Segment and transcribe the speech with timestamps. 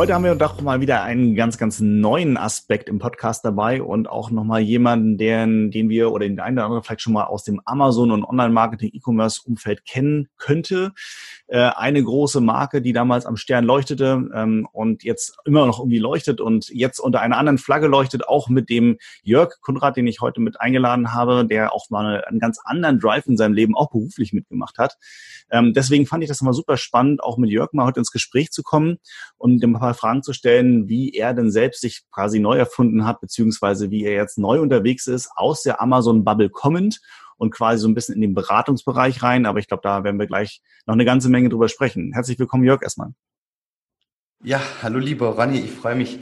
[0.00, 4.08] Heute haben wir doch mal wieder einen ganz, ganz neuen Aspekt im Podcast dabei und
[4.08, 7.44] auch nochmal jemanden, den, den wir oder den einen oder anderen vielleicht schon mal aus
[7.44, 10.92] dem Amazon- und Online-Marketing-E-Commerce-Umfeld kennen könnte.
[11.50, 15.98] Äh, eine große Marke, die damals am Stern leuchtete ähm, und jetzt immer noch irgendwie
[15.98, 20.20] leuchtet und jetzt unter einer anderen Flagge leuchtet, auch mit dem Jörg Kunrad, den ich
[20.20, 23.90] heute mit eingeladen habe, der auch mal einen ganz anderen Drive in seinem Leben auch
[23.90, 24.96] beruflich mitgemacht hat.
[25.50, 28.52] Ähm, deswegen fand ich das immer super spannend, auch mit Jörg mal heute ins Gespräch
[28.52, 28.98] zu kommen
[29.36, 33.20] und ein paar Fragen zu stellen, wie er denn selbst sich quasi neu erfunden hat,
[33.20, 37.00] beziehungsweise wie er jetzt neu unterwegs ist, aus der Amazon-Bubble kommend
[37.40, 39.46] und quasi so ein bisschen in den Beratungsbereich rein.
[39.46, 42.12] Aber ich glaube, da werden wir gleich noch eine ganze Menge drüber sprechen.
[42.12, 43.12] Herzlich willkommen, Jörg, erstmal.
[44.44, 46.18] Ja, hallo lieber Ronny, ich freue mich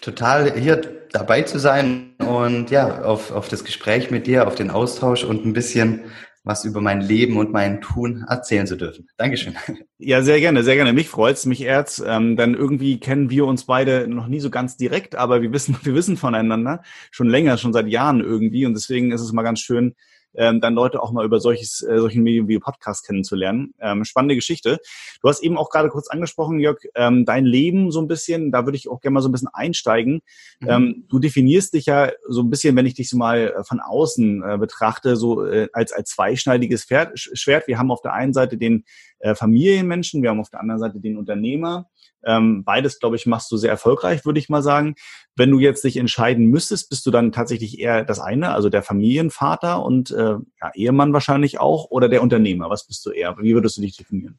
[0.00, 0.80] total hier
[1.12, 5.44] dabei zu sein und ja, auf, auf das Gespräch mit dir, auf den Austausch und
[5.44, 6.04] ein bisschen
[6.44, 9.06] was über mein Leben und mein Tun erzählen zu dürfen.
[9.16, 9.54] Dankeschön.
[9.98, 10.92] Ja, sehr gerne, sehr gerne.
[10.92, 12.02] Mich freut's, mich ehrt's.
[12.04, 15.76] Ähm, dann irgendwie kennen wir uns beide noch nie so ganz direkt, aber wir wissen,
[15.84, 18.66] wir wissen voneinander schon länger, schon seit Jahren irgendwie.
[18.66, 19.94] Und deswegen ist es mal ganz schön,
[20.34, 23.74] ähm, dann Leute auch mal über solches, äh, solchen Medien wie Podcast kennenzulernen.
[23.80, 24.78] Ähm, spannende Geschichte.
[25.20, 28.64] Du hast eben auch gerade kurz angesprochen, Jörg, ähm, dein Leben so ein bisschen, da
[28.66, 30.22] würde ich auch gerne mal so ein bisschen einsteigen.
[30.60, 30.68] Mhm.
[30.68, 33.80] Ähm, du definierst dich ja so ein bisschen, wenn ich dich so mal äh, von
[33.80, 37.66] außen äh, betrachte, so äh, als, als zweischneidiges Pferd, Schwert.
[37.66, 38.84] Wir haben auf der einen Seite den
[39.18, 41.88] äh, Familienmenschen, wir haben auf der anderen Seite den Unternehmer.
[42.24, 44.94] Ähm, beides, glaube ich, machst du sehr erfolgreich, würde ich mal sagen.
[45.36, 48.82] Wenn du jetzt dich entscheiden müsstest, bist du dann tatsächlich eher das eine, also der
[48.82, 52.70] Familienvater und äh, ja, Ehemann wahrscheinlich auch, oder der Unternehmer?
[52.70, 53.36] Was bist du eher?
[53.38, 54.38] Wie würdest du dich definieren?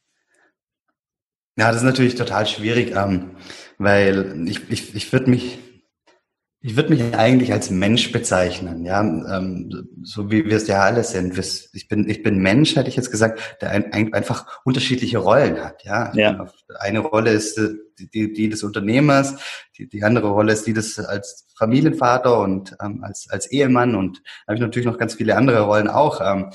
[1.56, 3.32] Ja, das ist natürlich total schwierig, ähm,
[3.78, 5.60] weil ich, ich, ich würde mich
[6.66, 11.03] ich würde mich eigentlich als Mensch bezeichnen, ja, ähm, so wie wir es ja alle
[11.03, 11.38] sind.
[11.38, 15.62] Ich bin, ich bin Mensch, hätte ich jetzt gesagt, der ein, ein, einfach unterschiedliche Rollen
[15.62, 16.13] hat, ja.
[16.16, 16.47] ja.
[16.79, 19.35] Eine Rolle ist äh, die, die, die des Unternehmers,
[19.78, 24.22] die, die andere Rolle ist die des als Familienvater und ähm, als, als Ehemann und
[24.47, 26.22] habe ich natürlich noch ganz viele andere Rollen auch.
[26.23, 26.52] Ähm,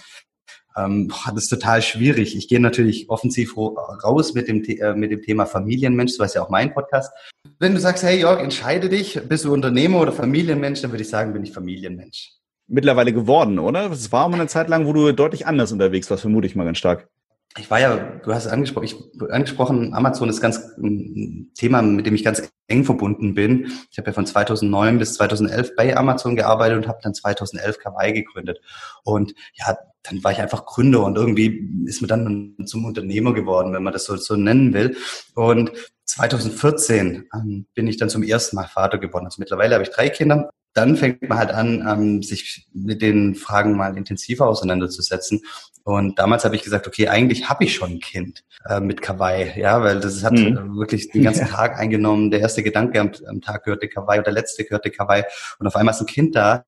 [0.76, 2.36] ähm, das ist total schwierig.
[2.36, 6.42] Ich gehe natürlich offensiv raus mit dem, äh, mit dem Thema Familienmensch, so ist ja
[6.42, 7.12] auch mein Podcast.
[7.58, 11.08] Wenn du sagst, hey Jörg, entscheide dich, bist du Unternehmer oder Familienmensch, dann würde ich
[11.08, 12.32] sagen, bin ich Familienmensch.
[12.66, 13.90] Mittlerweile geworden, oder?
[13.90, 16.64] Es war mal eine Zeit lang, wo du deutlich anders unterwegs warst, vermute ich mal
[16.64, 17.08] ganz stark
[17.58, 18.96] ich war ja, du hast es angesprochen, ich
[19.30, 23.70] angesprochen, Amazon ist ganz ein Thema, mit dem ich ganz eng verbunden bin.
[23.90, 28.12] Ich habe ja von 2009 bis 2011 bei Amazon gearbeitet und habe dann 2011 Kawaii
[28.12, 28.60] gegründet.
[29.04, 33.72] Und ja, dann war ich einfach Gründer und irgendwie ist mir dann zum Unternehmer geworden,
[33.72, 34.96] wenn man das so, so nennen will.
[35.34, 35.72] Und
[36.04, 39.26] 2014 ähm, bin ich dann zum ersten Mal Vater geworden.
[39.26, 43.34] Also mittlerweile habe ich drei Kinder dann fängt man halt an, ähm, sich mit den
[43.34, 45.42] Fragen mal intensiver auseinanderzusetzen.
[45.84, 49.58] Und damals habe ich gesagt, okay, eigentlich habe ich schon ein Kind äh, mit Kawaii,
[49.58, 50.76] ja, weil das hat mhm.
[50.76, 51.52] wirklich den ganzen ja.
[51.54, 52.30] Tag eingenommen.
[52.30, 55.24] Der erste Gedanke am, am Tag gehörte Kawaii und der letzte gehörte Kawaii.
[55.58, 56.64] Und auf einmal ist ein Kind da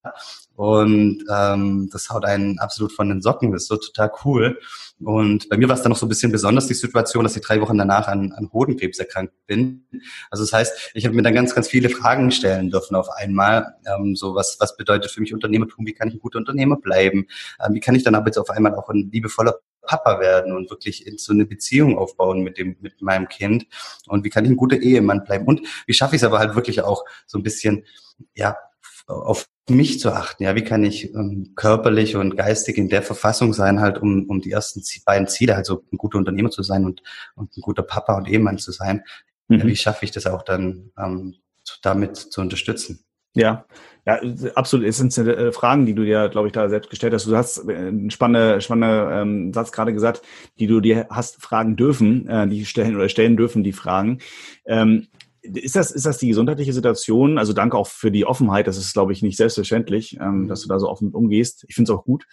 [0.60, 3.50] und ähm, das haut einen absolut von den Socken.
[3.50, 4.60] Das ist so total cool.
[5.00, 7.40] Und bei mir war es dann noch so ein bisschen besonders die Situation, dass ich
[7.40, 9.86] drei Wochen danach an, an Hodenkrebs erkrankt bin.
[10.30, 13.74] Also das heißt, ich habe mir dann ganz, ganz viele Fragen stellen dürfen auf einmal.
[13.86, 15.86] Ähm, so was, was bedeutet für mich Unternehmertum?
[15.86, 17.26] Wie kann ich ein guter Unternehmer bleiben?
[17.64, 20.68] Ähm, wie kann ich dann aber jetzt auf einmal auch ein liebevoller Papa werden und
[20.68, 23.64] wirklich in so eine Beziehung aufbauen mit dem, mit meinem Kind?
[24.08, 25.46] Und wie kann ich ein guter Ehemann bleiben?
[25.46, 27.86] Und wie schaffe ich es aber halt wirklich auch so ein bisschen,
[28.34, 28.58] ja,
[29.06, 30.42] auf mich zu achten.
[30.42, 34.40] Ja, wie kann ich ähm, körperlich und geistig in der Verfassung sein, halt um, um
[34.40, 37.02] die ersten beiden Ziele, also ein guter Unternehmer zu sein und,
[37.34, 39.04] und ein guter Papa und Ehemann zu sein.
[39.48, 39.58] Mhm.
[39.58, 41.36] Ja, wie schaffe ich das auch dann ähm,
[41.82, 43.04] damit zu unterstützen?
[43.34, 43.64] Ja,
[44.06, 44.20] ja,
[44.54, 47.26] absolut essentielle äh, Fragen, die du dir, glaube ich, da selbst gestellt hast.
[47.26, 50.22] Du hast äh, einen spannenden, spannenden ähm, Satz gerade gesagt,
[50.58, 54.18] die du dir hast fragen dürfen, äh, die stellen oder stellen dürfen, die Fragen.
[54.64, 55.06] Ähm,
[55.42, 57.38] ist das, ist das die gesundheitliche Situation?
[57.38, 58.66] Also danke auch für die Offenheit.
[58.66, 60.48] Das ist, glaube ich, nicht selbstverständlich, ähm, mhm.
[60.48, 61.64] dass du da so offen umgehst.
[61.68, 62.26] Ich finde es auch gut.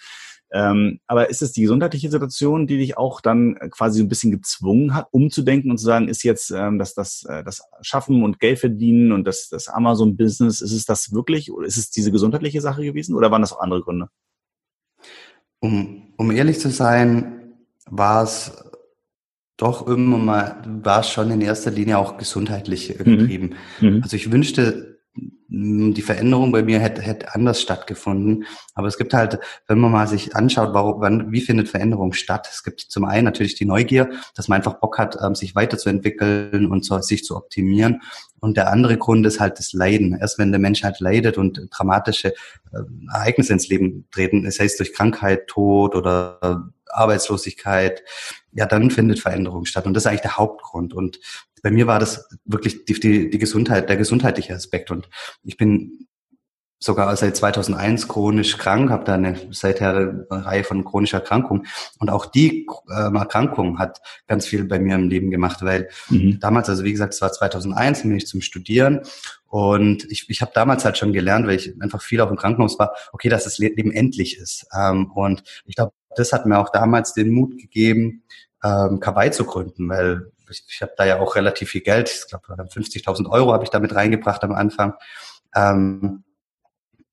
[0.49, 4.93] Ähm, aber ist es die gesundheitliche Situation, die dich auch dann quasi ein bisschen gezwungen
[4.93, 8.59] hat, umzudenken und zu sagen, ist jetzt ähm, das, das, äh, das Schaffen und Geld
[8.59, 12.83] verdienen und das, das Amazon-Business, ist es das wirklich oder ist es diese gesundheitliche Sache
[12.83, 14.09] gewesen oder waren das auch andere Gründe?
[15.59, 17.53] Um, um ehrlich zu sein,
[17.89, 18.66] war es
[19.57, 23.17] Doch immer mal war schon in erster Linie auch gesundheitlich mhm.
[23.17, 23.55] getrieben.
[23.81, 24.01] Mhm.
[24.03, 24.97] Also ich wünschte,
[25.49, 28.45] die Veränderung bei mir hätte, hätte anders stattgefunden.
[28.75, 32.47] Aber es gibt halt, wenn man mal sich anschaut, warum, wann, wie findet Veränderung statt?
[32.51, 36.69] Es gibt zum einen natürlich die Neugier, dass man einfach Bock hat, ähm, sich weiterzuentwickeln
[36.69, 38.01] und sich zu optimieren.
[38.39, 40.17] Und der andere Grund ist halt das Leiden.
[40.19, 42.33] Erst wenn der Mensch halt leidet und dramatische
[42.73, 48.03] äh, Ereignisse ins Leben treten, das heißt durch Krankheit, Tod oder Arbeitslosigkeit,
[48.51, 49.85] ja, dann findet Veränderung statt.
[49.85, 50.93] Und das ist eigentlich der Hauptgrund.
[50.93, 51.19] Und
[51.61, 54.91] bei mir war das wirklich die, die, die Gesundheit, der gesundheitliche Aspekt.
[54.91, 55.09] Und
[55.43, 56.07] ich bin
[56.79, 61.65] sogar seit 2001 chronisch krank, habe da eine seither eine Reihe von chronischer Erkrankungen.
[61.99, 66.39] Und auch die äh, Erkrankung hat ganz viel bei mir im Leben gemacht, weil mhm.
[66.39, 69.01] damals, also wie gesagt, es war 2001, bin ich zum Studieren
[69.47, 72.77] und ich, ich habe damals halt schon gelernt, weil ich einfach viel auch im Krankenhaus
[72.77, 74.67] war, okay, dass das Leben endlich ist.
[74.77, 78.23] Ähm, und ich glaube, das hat mir auch damals den Mut gegeben,
[78.63, 82.27] ähm, Kawaii zu gründen, weil ich, ich habe da ja auch relativ viel Geld, ich
[82.27, 84.93] glaube 50.000 Euro habe ich damit reingebracht am Anfang.
[85.55, 86.23] Ähm,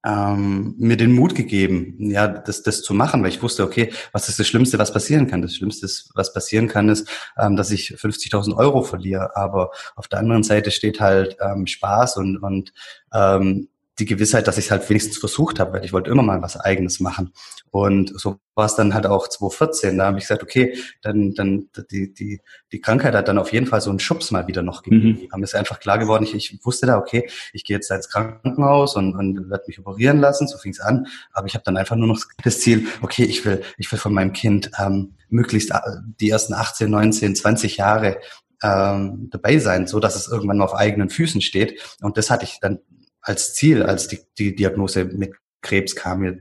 [0.04, 4.28] ähm, mir den Mut gegeben, ja, das, das zu machen, weil ich wusste, okay, was
[4.28, 5.40] ist das Schlimmste, was passieren kann?
[5.40, 7.08] Das Schlimmste, was passieren kann, ist,
[7.38, 9.34] ähm, dass ich 50.000 Euro verliere.
[9.34, 12.74] Aber auf der anderen Seite steht halt ähm, Spaß und, und
[13.14, 13.68] ähm,
[13.98, 16.58] die Gewissheit, dass ich es halt wenigstens versucht habe, weil ich wollte immer mal was
[16.58, 17.32] Eigenes machen.
[17.70, 19.98] Und so war es dann halt auch 2014.
[19.98, 22.40] Da habe ich gesagt, okay, dann, dann die, die,
[22.72, 25.22] die Krankheit hat dann auf jeden Fall so einen Schubs mal wieder noch gegeben.
[25.22, 25.32] Mhm.
[25.32, 28.96] Haben ist einfach klar geworden, ich, ich wusste da, okay, ich gehe jetzt ins Krankenhaus
[28.96, 31.06] und, und werde mich operieren lassen, so fing es an.
[31.32, 34.12] Aber ich habe dann einfach nur noch das Ziel, okay, ich will, ich will von
[34.12, 35.78] meinem Kind ähm, möglichst äh,
[36.20, 38.18] die ersten 18, 19, 20 Jahre
[38.62, 41.80] ähm, dabei sein, so dass es irgendwann mal auf eigenen Füßen steht.
[42.00, 42.80] Und das hatte ich dann
[43.24, 45.32] als Ziel, als die, die Diagnose mit
[45.64, 46.40] Krebs kam.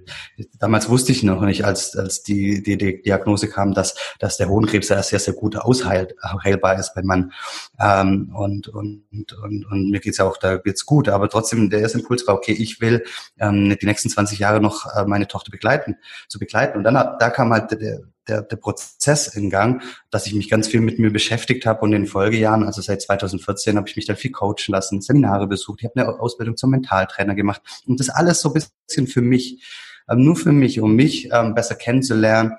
[0.60, 4.50] Damals wusste ich noch nicht, als, als die, die, die Diagnose kam, dass, dass der
[4.50, 7.32] Hohenkrebs ja sehr, sehr gut ausheilbar ist beim Mann.
[7.80, 11.10] Ähm, und, und, und, und mir geht's ja auch da geht's gut.
[11.10, 13.04] Aber trotzdem, der erste Impuls war, okay, ich will
[13.40, 15.96] ähm, die nächsten 20 Jahre noch äh, meine Tochter begleiten,
[16.28, 16.78] zu begleiten.
[16.78, 20.68] Und dann da kam halt der, der, der Prozess in Gang, dass ich mich ganz
[20.68, 24.06] viel mit mir beschäftigt habe und in den Folgejahren, also seit 2014, habe ich mich
[24.06, 28.10] dann viel coachen lassen, Seminare besucht, ich habe eine Ausbildung zum Mentaltrainer gemacht und das
[28.10, 29.64] alles so ein bisschen für mich,
[30.10, 32.54] ähm, nur für mich, um mich ähm, besser kennenzulernen,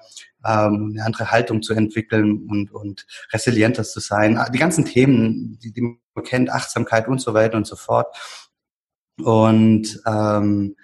[0.44, 4.38] ähm, eine andere Haltung zu entwickeln und, und resilienter zu sein.
[4.52, 8.14] Die ganzen Themen, die, die man kennt, Achtsamkeit und so weiter und so fort.
[9.22, 10.76] Und ähm,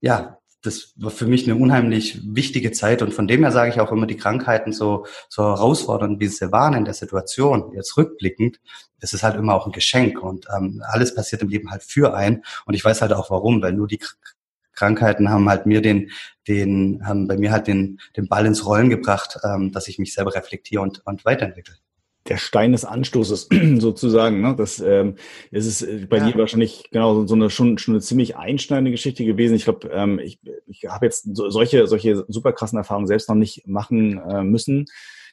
[0.00, 3.80] ja, das war für mich eine unheimlich wichtige Zeit und von dem her sage ich
[3.80, 8.60] auch immer, die Krankheiten so, so herausfordernd, wie sie waren in der Situation, jetzt rückblickend,
[9.00, 12.14] das ist halt immer auch ein Geschenk und ähm, alles passiert im Leben halt für
[12.14, 14.00] einen und ich weiß halt auch warum, weil nur die
[14.72, 16.10] Krankheiten haben halt mir den,
[16.48, 20.14] den, haben bei mir halt den, den Ball ins Rollen gebracht, ähm, dass ich mich
[20.14, 21.74] selber reflektiere und, und weiterentwickle
[22.28, 24.40] der Stein des Anstoßes sozusagen.
[24.40, 24.54] Ne?
[24.56, 25.16] Das ähm,
[25.50, 26.30] es ist äh, bei ja.
[26.30, 29.54] dir wahrscheinlich genau so eine schon, schon eine ziemlich einschneidende Geschichte gewesen.
[29.54, 33.36] Ich glaube, ähm, ich, ich habe jetzt so, solche solche super krassen Erfahrungen selbst noch
[33.36, 34.86] nicht machen äh, müssen.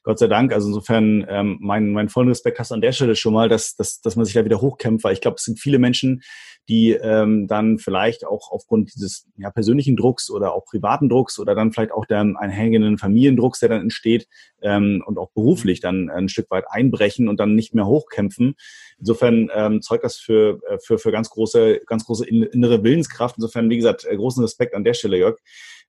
[0.07, 0.53] Gott sei Dank.
[0.53, 3.75] Also insofern ähm, mein, mein vollen Respekt hast du an der Stelle schon mal, dass,
[3.75, 6.21] dass, dass man sich da wieder hochkämpft, weil ich glaube, es sind viele Menschen,
[6.69, 11.55] die ähm, dann vielleicht auch aufgrund dieses ja, persönlichen Drucks oder auch privaten Drucks oder
[11.55, 14.29] dann vielleicht auch der einhängenden Familiendrucks, der dann entsteht
[14.61, 18.55] ähm, und auch beruflich dann ein Stück weit einbrechen und dann nicht mehr hochkämpfen.
[18.99, 23.35] Insofern ähm, zeugt das für, äh, für, für ganz große, ganz große innere Willenskraft.
[23.37, 25.37] Insofern, wie gesagt, äh, großen Respekt an der Stelle, Jörg.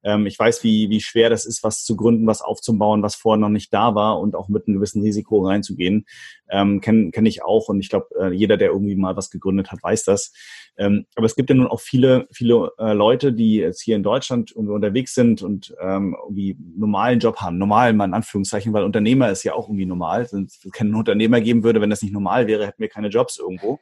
[0.02, 3.38] Ähm, ich weiß, wie, wie schwer das ist, was zu gründen, was aufzubauen, was vorher
[3.38, 6.06] noch nicht da war und auch mit einem gewissen Risiko reinzugehen.
[6.50, 9.70] Ähm, Kenne kenn ich auch und ich glaube, äh, jeder, der irgendwie mal was gegründet
[9.72, 10.32] hat, weiß das.
[10.76, 14.02] Ähm, aber es gibt ja nun auch viele, viele äh, Leute, die jetzt hier in
[14.02, 17.58] Deutschland unterwegs sind und ähm, irgendwie normalen Job haben.
[17.58, 20.28] Normal mal in Anführungszeichen, weil Unternehmer ist ja auch irgendwie normal.
[20.30, 23.38] Wenn es keinen Unternehmer geben würde, wenn das nicht normal wäre, hätten wir keine Jobs
[23.38, 23.80] irgendwo.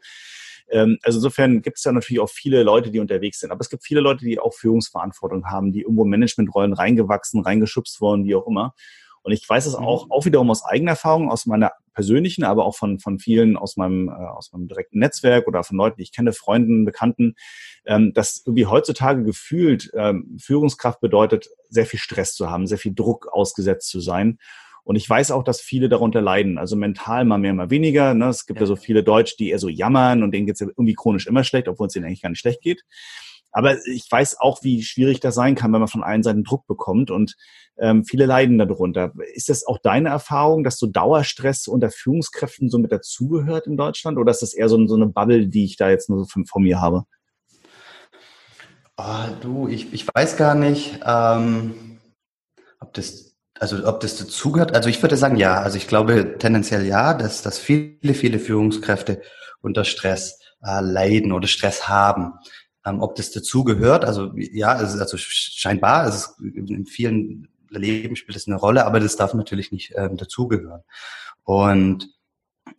[0.71, 3.51] Ähm, also insofern gibt es ja natürlich auch viele Leute, die unterwegs sind.
[3.51, 8.25] Aber es gibt viele Leute, die auch Führungsverantwortung haben, die irgendwo Managementrollen reingewachsen, reingeschubst worden,
[8.25, 8.75] wie auch immer.
[9.27, 9.85] Und ich weiß es mhm.
[9.85, 13.77] auch, auch wiederum aus eigener Erfahrung, aus meiner persönlichen, aber auch von, von vielen aus
[13.77, 17.35] meinem, äh, aus meinem direkten Netzwerk oder von Leuten, die ich kenne, Freunden, Bekannten,
[17.87, 22.95] ähm, dass irgendwie heutzutage gefühlt ähm, Führungskraft bedeutet, sehr viel Stress zu haben, sehr viel
[22.95, 24.39] Druck ausgesetzt zu sein.
[24.87, 26.59] Und ich weiß auch, dass viele darunter leiden.
[26.59, 28.15] Also mental mal mehr, mal weniger.
[28.15, 28.29] Ne?
[28.29, 28.63] Es gibt ja.
[28.63, 31.43] ja so viele Deutsche, die eher so jammern und denen geht's ja irgendwie chronisch immer
[31.43, 32.85] schlecht, obwohl es ihnen eigentlich gar nicht schlecht geht.
[33.51, 36.69] Aber ich weiß auch, wie schwierig das sein kann, wenn man von allen Seiten Druck
[36.69, 37.35] bekommt und
[37.79, 39.13] ähm, viele leiden darunter.
[39.35, 44.19] Ist das auch deine Erfahrung, dass so Dauerstress unter Führungskräften so mit dazugehört in Deutschland
[44.19, 46.47] oder ist das eher so, so eine Bubble, die ich da jetzt nur so von,
[46.47, 47.07] von mir habe?
[48.99, 51.99] Oh, du, ich, ich weiß gar nicht, ähm,
[52.79, 55.61] ob das also ob das dazugehört, also ich würde sagen ja.
[55.61, 59.23] Also ich glaube tendenziell ja, dass, dass viele, viele Führungskräfte
[59.61, 62.35] unter Stress äh, leiden oder Stress haben.
[62.85, 68.47] Ähm, ob das dazugehört, also ja, also, also scheinbar, also in vielen Leben spielt das
[68.47, 70.83] eine Rolle, aber das darf natürlich nicht ähm, dazugehören.
[71.43, 72.09] Und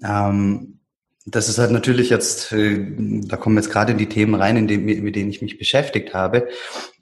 [0.04, 0.80] ähm,
[1.26, 2.96] das ist halt natürlich jetzt, äh,
[3.28, 6.48] da kommen jetzt gerade die Themen rein, in dem, mit denen ich mich beschäftigt habe.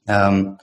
[0.08, 0.58] Ähm,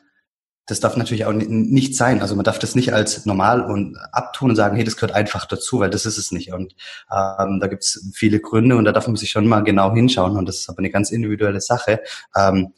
[0.67, 2.21] das darf natürlich auch nicht sein.
[2.21, 5.45] Also man darf das nicht als normal und abtun und sagen, hey, das gehört einfach
[5.47, 6.53] dazu, weil das ist es nicht.
[6.53, 6.75] Und
[7.11, 10.37] ähm, da gibt es viele Gründe und da darf man sich schon mal genau hinschauen.
[10.37, 12.01] Und das ist aber eine ganz individuelle Sache,
[12.37, 12.75] ähm,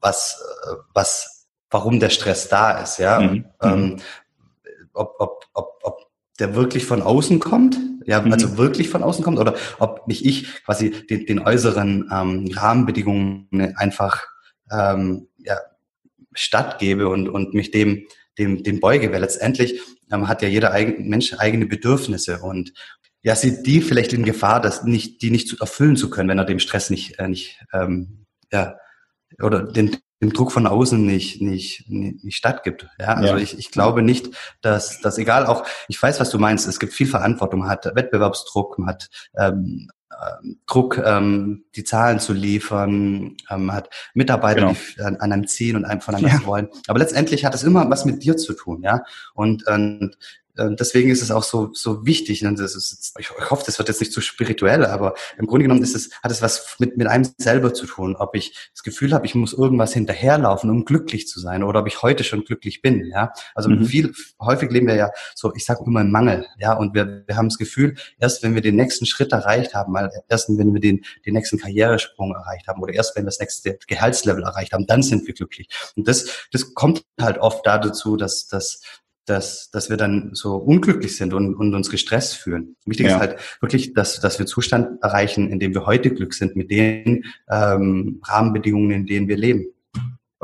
[0.00, 0.40] was,
[0.92, 3.18] was, warum der Stress da ist, ja.
[3.18, 3.44] Mhm.
[3.60, 3.96] Ähm,
[4.92, 5.98] ob, ob, ob, ob
[6.38, 8.32] der wirklich von außen kommt, ja, mhm.
[8.32, 13.48] also wirklich von außen kommt, oder ob nicht ich quasi den, den äußeren ähm, Rahmenbedingungen
[13.76, 14.26] einfach
[14.70, 15.56] ähm, ja,
[16.34, 18.06] stattgebe und, und mich dem,
[18.38, 19.80] dem, dem beuge, weil letztendlich
[20.12, 22.72] ähm, hat ja jeder eigen, Mensch eigene Bedürfnisse und
[23.22, 26.38] ja, sieht die vielleicht in Gefahr, dass nicht, die nicht zu erfüllen zu können, wenn
[26.38, 28.76] er dem Stress nicht, äh, nicht ähm, ja,
[29.40, 32.86] oder den, dem Druck von außen nicht, nicht, nicht, stattgibt.
[32.98, 33.38] Ja, also ja.
[33.38, 36.92] Ich, ich glaube nicht, dass, dass egal auch, ich weiß, was du meinst, es gibt
[36.92, 39.88] viel Verantwortung, man hat Wettbewerbsdruck, man hat ähm,
[40.66, 44.76] Druck, ähm, die Zahlen zu liefern, ähm, hat Mitarbeiter, genau.
[44.96, 46.44] die an, an einem ziehen und einem von einem ja.
[46.44, 46.68] wollen.
[46.86, 49.02] Aber letztendlich hat es immer was mit dir zu tun, ja.
[49.34, 50.16] Und, und
[50.56, 52.42] deswegen ist es auch so, so wichtig.
[52.42, 56.10] Ist, ich hoffe, das wird jetzt nicht zu spirituell, aber im Grunde genommen ist es,
[56.22, 58.16] hat es was mit, mit einem selber zu tun.
[58.16, 61.86] Ob ich das Gefühl habe, ich muss irgendwas hinterherlaufen, um glücklich zu sein, oder ob
[61.86, 63.06] ich heute schon glücklich bin.
[63.06, 63.84] Ja, also mhm.
[63.84, 66.46] viel, häufig leben wir ja so, ich sage immer im Mangel.
[66.58, 69.92] Ja, und wir, wir haben das Gefühl, erst wenn wir den nächsten Schritt erreicht haben,
[69.92, 73.40] mal erst wenn wir den, den nächsten Karrieresprung erreicht haben, oder erst wenn wir das
[73.40, 75.68] nächste Gehaltslevel erreicht haben, dann sind wir glücklich.
[75.96, 78.80] Und das, das kommt halt oft dazu, dass, dass
[79.26, 82.76] dass, dass wir dann so unglücklich sind und, und uns gestresst fühlen.
[82.84, 83.14] Wichtig ja.
[83.14, 86.70] ist halt wirklich, dass, dass wir Zustand erreichen, in dem wir heute Glück sind mit
[86.70, 89.66] den ähm, Rahmenbedingungen, in denen wir leben.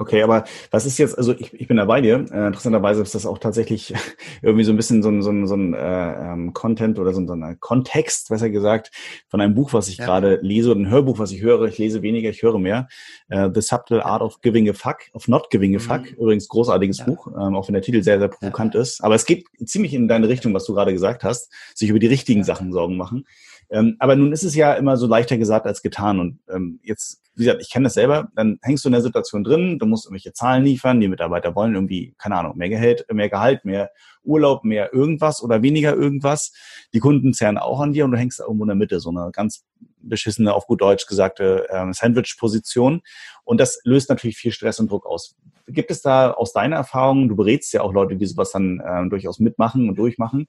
[0.01, 2.25] Okay, aber was ist jetzt, also ich, ich bin da bei dir.
[2.33, 3.93] Äh, interessanterweise ist das auch tatsächlich
[4.43, 7.21] irgendwie so ein bisschen so ein, so ein, so ein äh, ähm, Content oder so
[7.21, 8.93] ein, so ein Kontext, besser gesagt,
[9.29, 10.07] von einem Buch, was ich ja.
[10.07, 11.65] gerade lese oder ein Hörbuch, was ich höre.
[11.65, 12.89] Ich lese weniger, ich höre mehr.
[13.29, 15.83] Äh, The Subtle Art of Giving a Fuck, of Not Giving a mhm.
[15.83, 16.13] Fuck.
[16.13, 17.05] Übrigens großartiges ja.
[17.05, 18.81] Buch, ähm, auch wenn der Titel sehr, sehr provokant ja.
[18.81, 19.05] ist.
[19.05, 22.07] Aber es geht ziemlich in deine Richtung, was du gerade gesagt hast, sich über die
[22.07, 23.27] richtigen Sachen Sorgen machen.
[23.71, 26.19] Ähm, aber nun ist es ja immer so leichter gesagt als getan.
[26.19, 29.45] Und ähm, jetzt, wie gesagt, ich kenne das selber, dann hängst du in der Situation
[29.45, 33.29] drin, du musst irgendwelche Zahlen liefern, die Mitarbeiter wollen irgendwie, keine Ahnung, mehr Gehalt, mehr
[33.29, 33.91] Gehalt, mehr
[34.25, 36.53] Urlaub, mehr irgendwas oder weniger irgendwas.
[36.93, 39.11] Die Kunden zerren auch an dir und du hängst da irgendwo in der Mitte, so
[39.11, 39.65] eine ganz
[40.03, 43.03] beschissene, auf gut Deutsch gesagte ähm, Sandwich-Position.
[43.45, 45.37] Und das löst natürlich viel Stress und Druck aus.
[45.69, 49.09] Gibt es da aus deiner Erfahrung, du berätst ja auch Leute, die sowas dann äh,
[49.09, 50.49] durchaus mitmachen und durchmachen,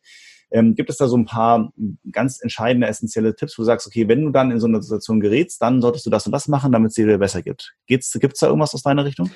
[0.51, 1.71] ähm, gibt es da so ein paar
[2.11, 5.19] ganz entscheidende, essentielle Tipps, wo du sagst, okay, wenn du dann in so eine Situation
[5.19, 7.73] gerätst, dann solltest du das und das machen, damit es dir besser gibt.
[7.87, 9.31] Gibt es da irgendwas aus deiner Richtung?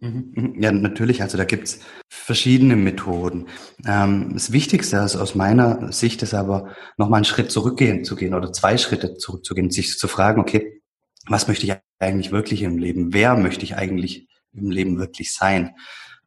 [0.00, 0.62] Mhm, mhm.
[0.62, 1.22] Ja, natürlich.
[1.22, 3.46] Also da gibt's verschiedene Methoden.
[3.86, 8.34] Ähm, das Wichtigste ist aus meiner Sicht ist aber nochmal einen Schritt zurückgehen zu gehen
[8.34, 10.82] oder zwei Schritte zurückzugehen, sich zu fragen, okay,
[11.26, 13.12] was möchte ich eigentlich wirklich im Leben?
[13.12, 15.74] Wer möchte ich eigentlich im Leben wirklich sein?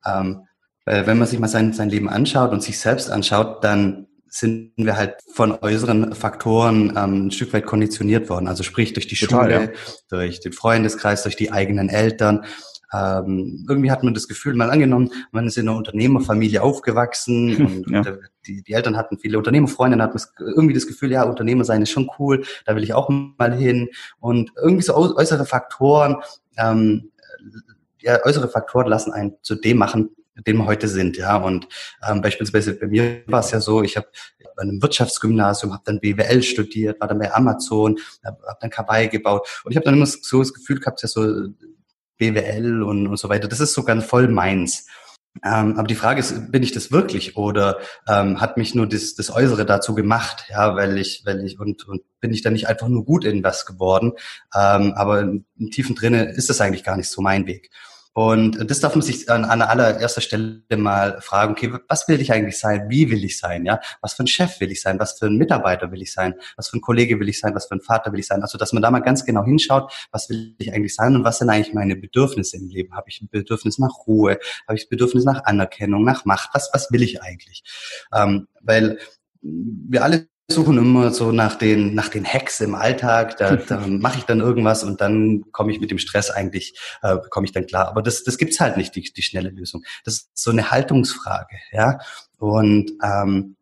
[0.06, 0.46] Ähm,
[0.86, 4.72] weil wenn man sich mal sein, sein Leben anschaut und sich selbst anschaut, dann sind
[4.78, 8.48] wir halt von äußeren Faktoren ähm, ein Stück weit konditioniert worden.
[8.48, 9.80] Also sprich durch die Total, Schule, ja.
[10.10, 12.46] durch den Freundeskreis, durch die eigenen Eltern.
[12.94, 17.90] Ähm, irgendwie hat man das Gefühl, mal angenommen, man ist in einer Unternehmerfamilie aufgewachsen und
[17.90, 18.18] ja.
[18.48, 20.24] die, die Eltern hatten viele Unternehmerfreunde, dann hat man
[20.56, 23.90] irgendwie das Gefühl, ja, Unternehmer sein ist schon cool, da will ich auch mal hin.
[24.20, 26.18] Und irgendwie so äußere Faktoren,
[26.58, 27.12] ähm,
[28.00, 31.38] ja, äußere Faktoren lassen einen zu dem machen, dem wir heute sind, ja.
[31.38, 31.68] Und
[32.08, 34.08] ähm, beispielsweise bei mir war es ja so, ich habe
[34.56, 39.08] bei einem Wirtschaftsgymnasium, habe dann BWL studiert, war dann bei Amazon, habe hab dann Kawaii
[39.08, 41.50] gebaut und ich habe dann immer so das Gefühl gehabt, ja so
[42.18, 44.86] BWL und, und so weiter, das ist sogar voll meins.
[45.44, 49.16] Ähm, aber die Frage ist, bin ich das wirklich oder ähm, hat mich nur das,
[49.16, 52.68] das Äußere dazu gemacht, ja, weil ich, weil ich und, und bin ich dann nicht
[52.68, 54.12] einfach nur gut in was geworden,
[54.54, 57.70] ähm, aber im Tiefen drinne ist das eigentlich gar nicht so mein Weg.
[58.14, 62.34] Und das darf man sich an, an allererster Stelle mal fragen, okay, was will ich
[62.34, 62.90] eigentlich sein?
[62.90, 63.66] Wie will ich sein?
[63.66, 65.00] Ja, was für ein Chef will ich sein?
[65.00, 66.36] Was für ein Mitarbeiter will ich sein?
[66.58, 67.56] Was für ein Kollege will ich sein?
[67.56, 68.42] Was für ein Vater will ich sein?
[68.42, 71.38] Also, dass man da mal ganz genau hinschaut, was will ich eigentlich sein und was
[71.38, 72.96] sind eigentlich meine Bedürfnisse im Leben?
[72.96, 74.40] Habe ich ein Bedürfnis nach Ruhe?
[74.68, 76.50] Habe ich ein Bedürfnis nach Anerkennung, nach Macht?
[76.54, 77.64] Was, was will ich eigentlich?
[78.14, 79.00] Ähm, weil
[79.42, 83.38] wir alle suchen immer so nach den, nach den Hacks im Alltag.
[83.38, 87.18] Da, da mache ich dann irgendwas und dann komme ich mit dem Stress eigentlich, äh,
[87.30, 87.88] komme ich dann klar.
[87.88, 89.84] Aber das, das gibt's halt nicht, die, die schnelle Lösung.
[90.04, 92.00] Das ist so eine Haltungsfrage, ja.
[92.38, 93.56] Und ähm,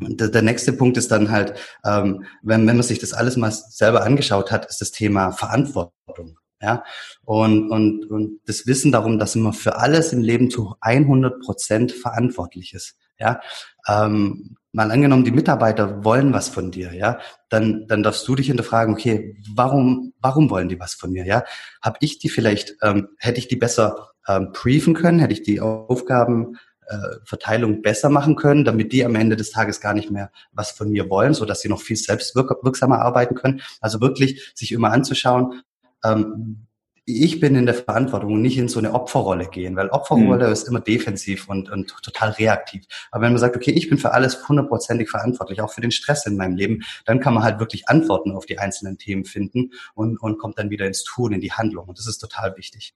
[0.00, 3.50] der, der nächste Punkt ist dann halt, ähm, wenn, wenn man sich das alles mal
[3.50, 6.38] selber angeschaut hat, ist das Thema Verantwortung.
[6.60, 6.84] Ja,
[7.24, 11.90] und, und, und das Wissen darum, dass man für alles im Leben zu 100 Prozent
[11.90, 12.96] verantwortlich ist.
[13.22, 13.40] Ja,
[13.88, 18.48] ähm, mal angenommen, die Mitarbeiter wollen was von dir, ja, dann, dann darfst du dich
[18.48, 21.44] hinterfragen, okay, warum, warum wollen die was von mir, ja?
[21.82, 25.60] Habe ich die vielleicht, ähm, hätte ich die besser ähm, briefen können, hätte ich die
[25.60, 30.30] Aufgaben äh, Verteilung besser machen können, damit die am Ende des Tages gar nicht mehr
[30.52, 33.60] was von mir wollen, so dass sie noch viel selbstwirksamer arbeiten können.
[33.80, 35.62] Also wirklich sich immer anzuschauen,
[36.04, 36.66] ähm,
[37.04, 40.52] ich bin in der Verantwortung und nicht in so eine Opferrolle gehen, weil Opferrolle mhm.
[40.52, 42.84] ist immer defensiv und, und total reaktiv.
[43.10, 46.26] Aber wenn man sagt, okay, ich bin für alles hundertprozentig verantwortlich, auch für den Stress
[46.26, 50.16] in meinem Leben, dann kann man halt wirklich Antworten auf die einzelnen Themen finden und,
[50.18, 51.88] und kommt dann wieder ins Tun, in die Handlung.
[51.88, 52.94] Und das ist total wichtig.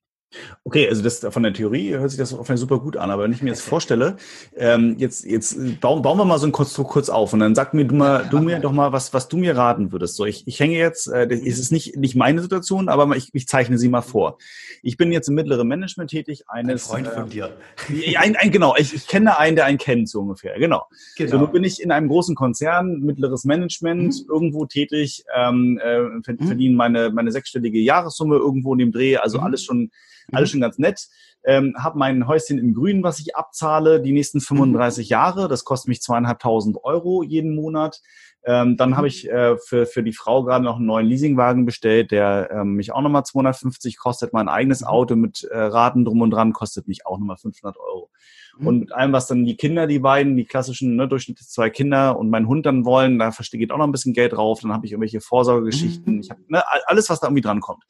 [0.65, 3.23] Okay, also das von der Theorie hört sich das auf jeden super gut an, aber
[3.23, 4.17] wenn ich mir jetzt vorstelle,
[4.57, 7.73] ähm, jetzt jetzt bauen, bauen wir mal so ein Konstrukt kurz auf und dann sag
[7.73, 10.17] mir du mal, du mir doch mal was, was du mir raten würdest.
[10.17, 13.47] So, ich, ich hänge jetzt, äh, es ist nicht nicht meine Situation, aber ich, ich
[13.47, 14.39] zeichne sie mal vor.
[14.83, 17.57] Ich bin jetzt im mittleren Management tätig eines ein Freund von dir.
[17.89, 20.59] Äh, ein, ein, genau, ich, ich kenne einen, der einen kennt so ungefähr.
[20.59, 20.85] Genau.
[21.17, 21.31] genau.
[21.31, 24.29] So, nun bin ich in einem großen Konzern, mittleres Management, mhm.
[24.29, 26.23] irgendwo tätig, ähm, äh, mhm.
[26.25, 29.45] verdiene meine meine sechsstellige Jahressumme irgendwo in dem Dreh, also mhm.
[29.45, 29.91] alles schon
[30.33, 30.53] alles mhm.
[30.53, 31.07] schon ganz nett.
[31.45, 35.11] Ähm, habe mein Häuschen im Grün, was ich abzahle, die nächsten 35 mhm.
[35.11, 35.49] Jahre.
[35.49, 38.01] Das kostet mich zweieinhalbtausend Euro jeden Monat.
[38.45, 42.13] Ähm, dann habe ich äh, für, für die Frau gerade noch einen neuen Leasingwagen bestellt,
[42.13, 44.33] der ähm, mich auch nochmal 250 kostet.
[44.33, 48.11] Mein eigenes Auto mit äh, Raten drum und dran kostet mich auch nochmal 500 Euro.
[48.59, 52.19] Und mit allem, was dann die Kinder, die beiden, die klassischen ne, durchschnittlich zwei Kinder
[52.19, 54.61] und mein Hund dann wollen, da geht auch noch ein bisschen Geld drauf.
[54.61, 56.15] Dann habe ich irgendwelche Vorsorgegeschichten.
[56.15, 56.21] Mhm.
[56.21, 57.85] Ich habe ne, alles, was da irgendwie dran kommt.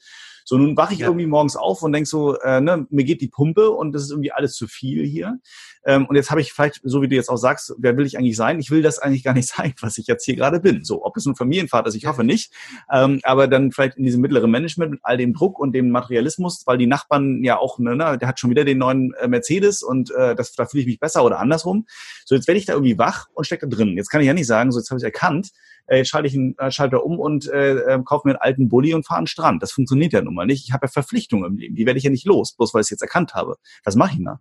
[0.48, 1.08] So, nun wache ich ja.
[1.08, 4.10] irgendwie morgens auf und denk so, äh, ne, mir geht die Pumpe und das ist
[4.12, 5.40] irgendwie alles zu viel hier.
[5.84, 8.16] Ähm, und jetzt habe ich vielleicht, so wie du jetzt auch sagst, wer will ich
[8.16, 8.60] eigentlich sein?
[8.60, 10.84] Ich will das eigentlich gar nicht sein, was ich jetzt hier gerade bin.
[10.84, 12.52] So, ob es ein Familienvater ist, ich hoffe nicht.
[12.92, 16.62] Ähm, aber dann vielleicht in diesem mittleren Management mit all dem Druck und dem Materialismus,
[16.64, 19.82] weil die Nachbarn ja auch, ne, ne der hat schon wieder den neuen äh, Mercedes
[19.82, 21.86] und äh, das, da fühle ich mich besser oder andersrum.
[22.24, 23.96] So, jetzt werde ich da irgendwie wach und stecke da drin.
[23.96, 25.50] Jetzt kann ich ja nicht sagen, so jetzt habe ich erkannt,
[25.86, 28.68] äh, jetzt schalte ich einen äh, Schalter um und äh, äh, kaufe mir einen alten
[28.68, 29.62] Bulli und fahre an den Strand.
[29.62, 30.66] Das funktioniert ja nun mal nicht.
[30.68, 31.74] Ich habe ja Verpflichtungen im Leben.
[31.74, 33.56] Die werde ich ja nicht los, bloß weil ich es jetzt erkannt habe.
[33.84, 34.40] Was mache ich da?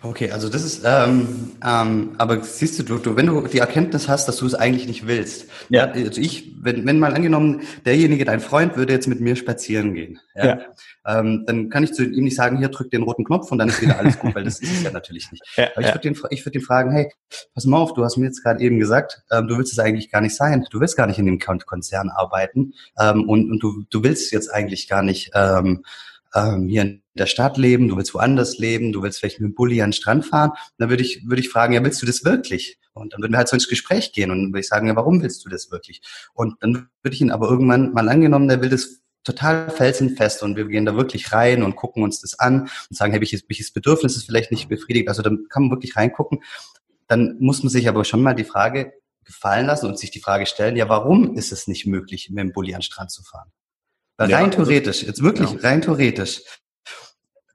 [0.00, 4.28] Okay, also das ist, ähm, ähm, aber siehst du, du, wenn du die Erkenntnis hast,
[4.28, 5.86] dass du es eigentlich nicht willst, ja.
[5.86, 10.20] also ich, wenn, wenn mal angenommen, derjenige, dein Freund, würde jetzt mit mir spazieren gehen,
[10.36, 10.60] ja, ja.
[11.04, 13.70] Ähm, dann kann ich zu ihm nicht sagen, hier drück den roten Knopf und dann
[13.70, 15.42] ist wieder alles gut, weil das ist es ja natürlich nicht.
[15.56, 15.94] Ja, aber ich ja.
[15.94, 17.10] würde den, ich würde den fragen, hey,
[17.54, 20.12] pass mal auf, du hast mir jetzt gerade eben gesagt, ähm, du willst es eigentlich
[20.12, 23.84] gar nicht sein, du willst gar nicht in dem Konzern arbeiten ähm, und, und du,
[23.90, 25.82] du willst jetzt eigentlich gar nicht ähm,
[26.34, 29.54] ähm, hier in der Stadt leben, du willst woanders leben, du willst vielleicht mit dem
[29.54, 32.24] Bulli an den Strand fahren, dann würde ich, würde ich fragen, ja, willst du das
[32.24, 32.78] wirklich?
[32.92, 35.22] Und dann würden wir halt so ins Gespräch gehen und würde ich sagen, ja, warum
[35.22, 36.02] willst du das wirklich?
[36.34, 40.56] Und dann würde ich ihn aber irgendwann mal angenommen, der will das total felsenfest und
[40.56, 43.72] wir gehen da wirklich rein und gucken uns das an und sagen, hey, welches, welches
[43.72, 45.08] Bedürfnis ist vielleicht nicht befriedigt?
[45.08, 46.42] Also dann kann man wirklich reingucken.
[47.06, 48.92] Dann muss man sich aber schon mal die Frage
[49.24, 52.52] gefallen lassen und sich die Frage stellen, ja, warum ist es nicht möglich, mit dem
[52.52, 53.50] Bulli an den Strand zu fahren?
[54.18, 55.60] Ja, rein also theoretisch, jetzt wirklich ja.
[55.60, 56.42] rein theoretisch,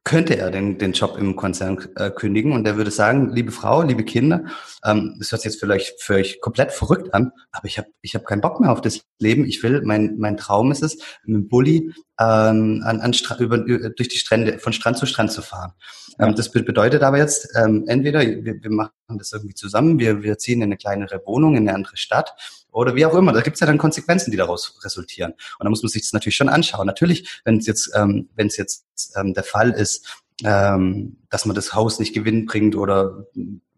[0.06, 3.84] könnte er den, den Job im Konzern äh, kündigen und er würde sagen, liebe Frau,
[3.84, 4.44] liebe Kinder,
[4.84, 8.14] ähm, das hört sich jetzt vielleicht für euch komplett verrückt an, aber ich habe ich
[8.14, 9.46] hab keinen Bock mehr auf das Leben.
[9.46, 14.10] Ich will, mein, mein Traum ist es, mit dem Bulli ähm, an, an über, durch
[14.10, 15.72] die Strände, von Strand zu Strand zu fahren.
[16.20, 16.28] Ja.
[16.28, 20.38] Ähm, das bedeutet aber jetzt, ähm, entweder wir, wir machen das irgendwie zusammen, wir, wir
[20.38, 22.36] ziehen in eine kleinere Wohnung, in eine andere Stadt
[22.74, 23.32] oder wie auch immer.
[23.32, 25.32] Da gibt es ja dann Konsequenzen, die daraus resultieren.
[25.32, 26.88] Und da muss man sich das natürlich schon anschauen.
[26.88, 31.56] Natürlich, wenn es jetzt, ähm, wenn es jetzt ähm, der Fall ist, ähm, dass man
[31.56, 33.28] das Haus nicht Gewinn bringt oder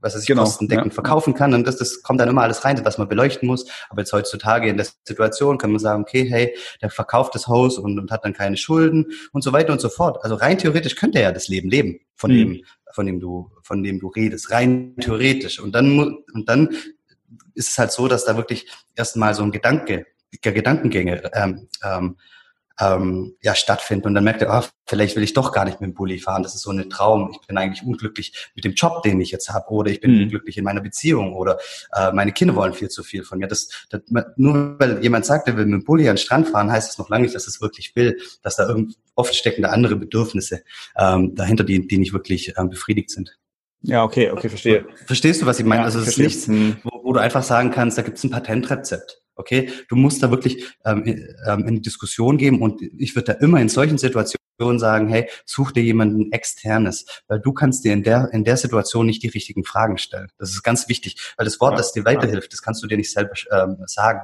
[0.05, 0.93] was sich genau, kostendeckend ja.
[0.93, 1.53] verkaufen kann.
[1.53, 3.65] Und das, das kommt dann immer alles rein, was man beleuchten muss.
[3.89, 7.77] Aber jetzt heutzutage in der Situation kann man sagen, okay, hey, der verkauft das Haus
[7.77, 10.23] und, und hat dann keine Schulden und so weiter und so fort.
[10.23, 12.35] Also rein theoretisch könnte er ja das Leben leben, von mhm.
[12.37, 14.51] dem, von dem du, von dem du redest.
[14.51, 15.59] Rein theoretisch.
[15.59, 16.69] Und dann, und dann
[17.53, 20.05] ist es halt so, dass da wirklich erstmal so ein Gedanke,
[20.41, 22.17] Gedankengänge ähm, ähm,
[22.79, 24.07] ähm, ja, stattfinden.
[24.07, 26.43] Und dann merkt er, oh, vielleicht will ich doch gar nicht mit dem Bulli fahren.
[26.43, 27.31] Das ist so ein Traum.
[27.31, 29.69] Ich bin eigentlich unglücklich mit dem Job, den ich jetzt habe.
[29.69, 30.23] Oder ich bin mhm.
[30.23, 31.33] unglücklich in meiner Beziehung.
[31.33, 31.57] Oder
[31.93, 33.47] äh, meine Kinder wollen viel zu viel von mir.
[33.47, 34.01] Das, das,
[34.35, 36.97] nur weil jemand sagt, er will mit dem Bulli an den Strand fahren, heißt es
[36.97, 38.19] noch lange nicht, dass es wirklich will.
[38.41, 40.63] Dass da irgend, oft stecken da andere Bedürfnisse
[40.97, 43.37] ähm, dahinter, die, die nicht wirklich ähm, befriedigt sind.
[43.81, 44.85] Ja, okay, okay, verstehe.
[45.05, 45.81] Verstehst du, was ich meine?
[45.81, 46.77] Ja, also es ist nichts, hm.
[46.83, 49.21] wo, wo, du einfach sagen kannst, da gibt es ein Patentrezept.
[49.35, 51.03] Okay, du musst da wirklich ähm,
[51.45, 55.73] ähm, in Diskussion geben und ich würde da immer in solchen Situationen sagen, hey, such
[55.73, 59.65] dir jemanden externes, weil du kannst dir in der in der Situation nicht die richtigen
[59.65, 60.29] Fragen stellen.
[60.37, 62.97] Das ist ganz wichtig, weil das Wort, ja, das dir weiterhilft, das kannst du dir
[62.97, 64.21] nicht selber ähm, sagen.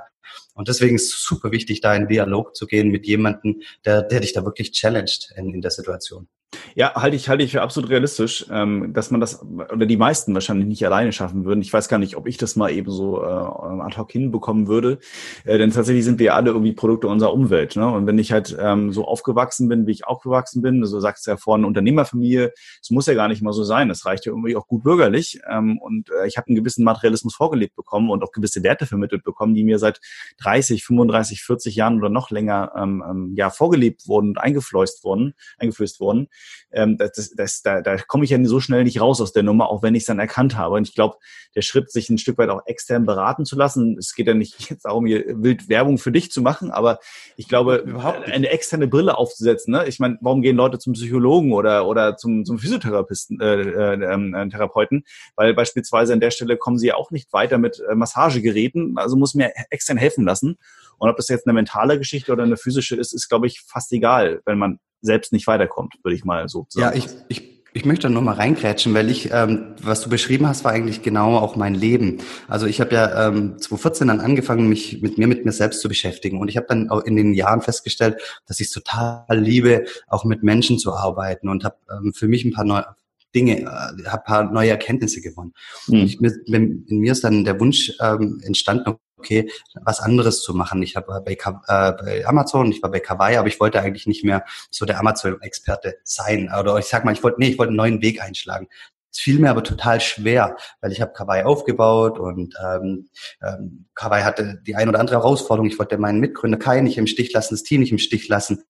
[0.53, 4.21] Und deswegen ist es super wichtig, da in Dialog zu gehen mit jemandem, der, der
[4.21, 6.27] dich da wirklich challenged in, in der Situation.
[6.75, 10.33] Ja, halte ich, halte ich für absolut realistisch, ähm, dass man das, oder die meisten
[10.33, 11.61] wahrscheinlich nicht alleine schaffen würden.
[11.61, 14.99] Ich weiß gar nicht, ob ich das mal eben so äh, ad hoc hinbekommen würde.
[15.45, 17.75] Äh, denn tatsächlich sind wir alle irgendwie Produkte unserer Umwelt.
[17.75, 17.87] Ne?
[17.87, 21.31] Und wenn ich halt ähm, so aufgewachsen bin, wie ich aufgewachsen bin, so sagst du
[21.31, 23.89] ja vorhin Unternehmerfamilie, es muss ja gar nicht mal so sein.
[23.89, 25.39] Es reicht ja irgendwie auch gut bürgerlich.
[25.49, 29.23] Ähm, und äh, ich habe einen gewissen Materialismus vorgelebt bekommen und auch gewisse Werte vermittelt
[29.23, 29.99] bekommen, die mir seit
[30.41, 35.33] 30, 35, 40 Jahren oder noch länger ähm, ähm, ja vorgelebt wurden und eingeflößt wurden,
[35.57, 36.27] eingeflößt wurden
[36.71, 39.69] ähm, das, das, da, da komme ich ja so schnell nicht raus aus der Nummer,
[39.69, 40.75] auch wenn ich es dann erkannt habe.
[40.75, 41.17] Und ich glaube,
[41.55, 44.55] der Schritt, sich ein Stück weit auch extern beraten zu lassen, es geht ja nicht
[44.69, 46.99] jetzt darum, hier wild Werbung für dich zu machen, aber
[47.35, 49.73] ich glaube, überhaupt eine externe Brille aufzusetzen.
[49.73, 49.87] Ne?
[49.87, 54.49] Ich meine, warum gehen Leute zum Psychologen oder, oder zum, zum Physiotherapeuten, äh, äh, äh,
[54.49, 55.03] Therapeuten?
[55.35, 59.15] Weil beispielsweise an der Stelle kommen sie ja auch nicht weiter mit äh, Massagegeräten, also
[59.15, 60.57] muss mir extern helfen lassen.
[60.97, 63.91] Und ob das jetzt eine mentale Geschichte oder eine physische ist, ist, glaube ich, fast
[63.91, 66.85] egal, wenn man selbst nicht weiterkommt, würde ich mal so sagen.
[66.85, 70.65] Ja, ich, ich ich möchte da nochmal reingrätschen, weil ich, ähm, was du beschrieben hast,
[70.65, 72.17] war eigentlich genau auch mein Leben.
[72.47, 75.87] Also ich habe ja ähm, 2014 dann angefangen, mich mit mir, mit mir selbst zu
[75.87, 76.39] beschäftigen.
[76.39, 80.25] Und ich habe dann auch in den Jahren festgestellt, dass ich es total liebe, auch
[80.25, 82.85] mit Menschen zu arbeiten und habe ähm, für mich ein paar neue
[83.33, 85.53] Dinge, äh, habe paar neue Erkenntnisse gewonnen.
[85.87, 85.95] Mhm.
[85.95, 89.51] Ich, in mir ist dann der Wunsch ähm, entstanden, okay,
[89.85, 90.81] was anderes zu machen.
[90.81, 94.23] Ich habe bei, äh, bei Amazon, ich war bei Kawaii, aber ich wollte eigentlich nicht
[94.23, 96.51] mehr so der Amazon-Experte sein.
[96.57, 98.67] Oder ich sag mal, ich wollte, nee, ich wollte einen neuen Weg einschlagen.
[99.11, 103.09] Es fiel mir aber total schwer, weil ich habe Kawaii aufgebaut und ähm,
[103.43, 105.69] ähm, Kawaii hatte die ein oder andere Herausforderung.
[105.69, 108.63] Ich wollte meinen Mitgründer Kai nicht im Stich lassen, das Team nicht im Stich lassen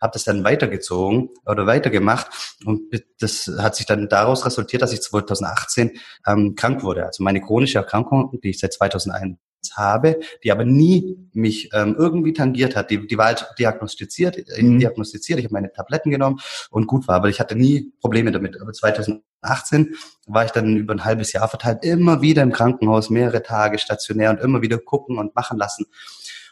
[0.00, 2.82] habe das dann weitergezogen oder weitergemacht und
[3.20, 7.06] das hat sich dann daraus resultiert, dass ich 2018 ähm, krank wurde.
[7.06, 9.38] Also meine chronische Erkrankung, die ich seit 2001
[9.76, 12.90] habe, die aber nie mich ähm, irgendwie tangiert hat.
[12.90, 14.78] Die, die war halt diagnostiziert, äh, mhm.
[14.78, 15.38] diagnostiziert.
[15.38, 18.60] Ich habe meine Tabletten genommen und gut war, aber ich hatte nie Probleme damit.
[18.60, 19.94] Aber 2018
[20.26, 24.30] war ich dann über ein halbes Jahr verteilt immer wieder im Krankenhaus, mehrere Tage stationär
[24.30, 25.86] und immer wieder gucken und machen lassen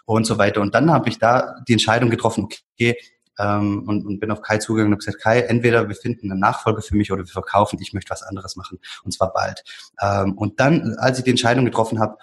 [0.04, 0.60] und so weiter.
[0.60, 2.96] Und dann habe ich da die Entscheidung getroffen, okay,
[3.38, 6.82] ähm, und, und bin auf Kai zugegangen und gesagt, Kai, entweder wir finden eine Nachfolge
[6.82, 9.64] für mich oder wir verkaufen, ich möchte was anderes machen und zwar bald.
[10.00, 12.18] Ähm, und dann, als ich die Entscheidung getroffen habe,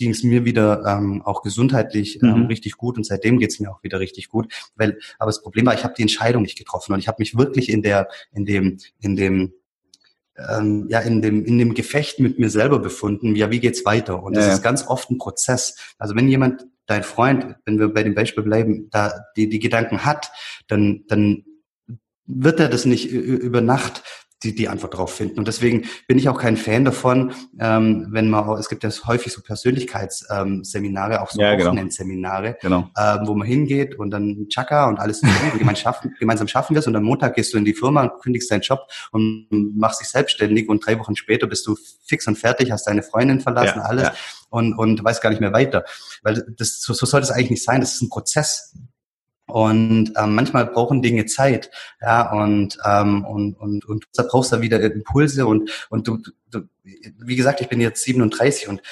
[0.00, 2.46] ging es mir wieder ähm, auch gesundheitlich ähm, mhm.
[2.46, 4.52] richtig gut und seitdem geht es mir auch wieder richtig gut.
[4.74, 7.36] Weil, aber das Problem war, ich habe die Entscheidung nicht getroffen und ich habe mich
[7.36, 9.52] wirklich in der, in dem, in dem
[10.48, 13.36] ähm, ja in dem in dem Gefecht mit mir selber befunden.
[13.36, 14.22] Ja, wie geht's weiter?
[14.22, 15.76] Und ja, das ist ganz oft ein Prozess.
[15.98, 20.06] Also wenn jemand, dein Freund, wenn wir bei dem Beispiel bleiben, da die die Gedanken
[20.06, 20.32] hat,
[20.66, 21.44] dann dann
[22.24, 24.02] wird er das nicht über Nacht
[24.42, 25.38] die, die Antwort drauf finden.
[25.38, 29.32] Und deswegen bin ich auch kein Fan davon, ähm, wenn man, es gibt ja häufig
[29.32, 31.66] so Persönlichkeitsseminare, ähm, auch so ja, genau.
[31.68, 32.90] Wochenendseminare, genau.
[32.96, 35.20] ähm, wo man hingeht und dann Chaka und alles
[35.58, 38.62] gemeinsam, schaffen, gemeinsam schaffen wirst und am Montag gehst du in die Firma, kündigst deinen
[38.62, 38.80] Job
[39.12, 43.02] und machst dich selbstständig und drei Wochen später bist du fix und fertig, hast deine
[43.02, 44.14] Freundin verlassen, ja, alles ja.
[44.48, 45.84] und und weißt gar nicht mehr weiter.
[46.22, 47.80] Weil das so, so soll das eigentlich nicht sein.
[47.80, 48.74] Das ist ein Prozess.
[49.50, 54.60] Und ähm, manchmal brauchen Dinge Zeit, ja, und ähm, und und und da brauchst du
[54.60, 56.18] wieder Impulse und und du,
[56.50, 58.82] du, wie gesagt, ich bin jetzt 37 und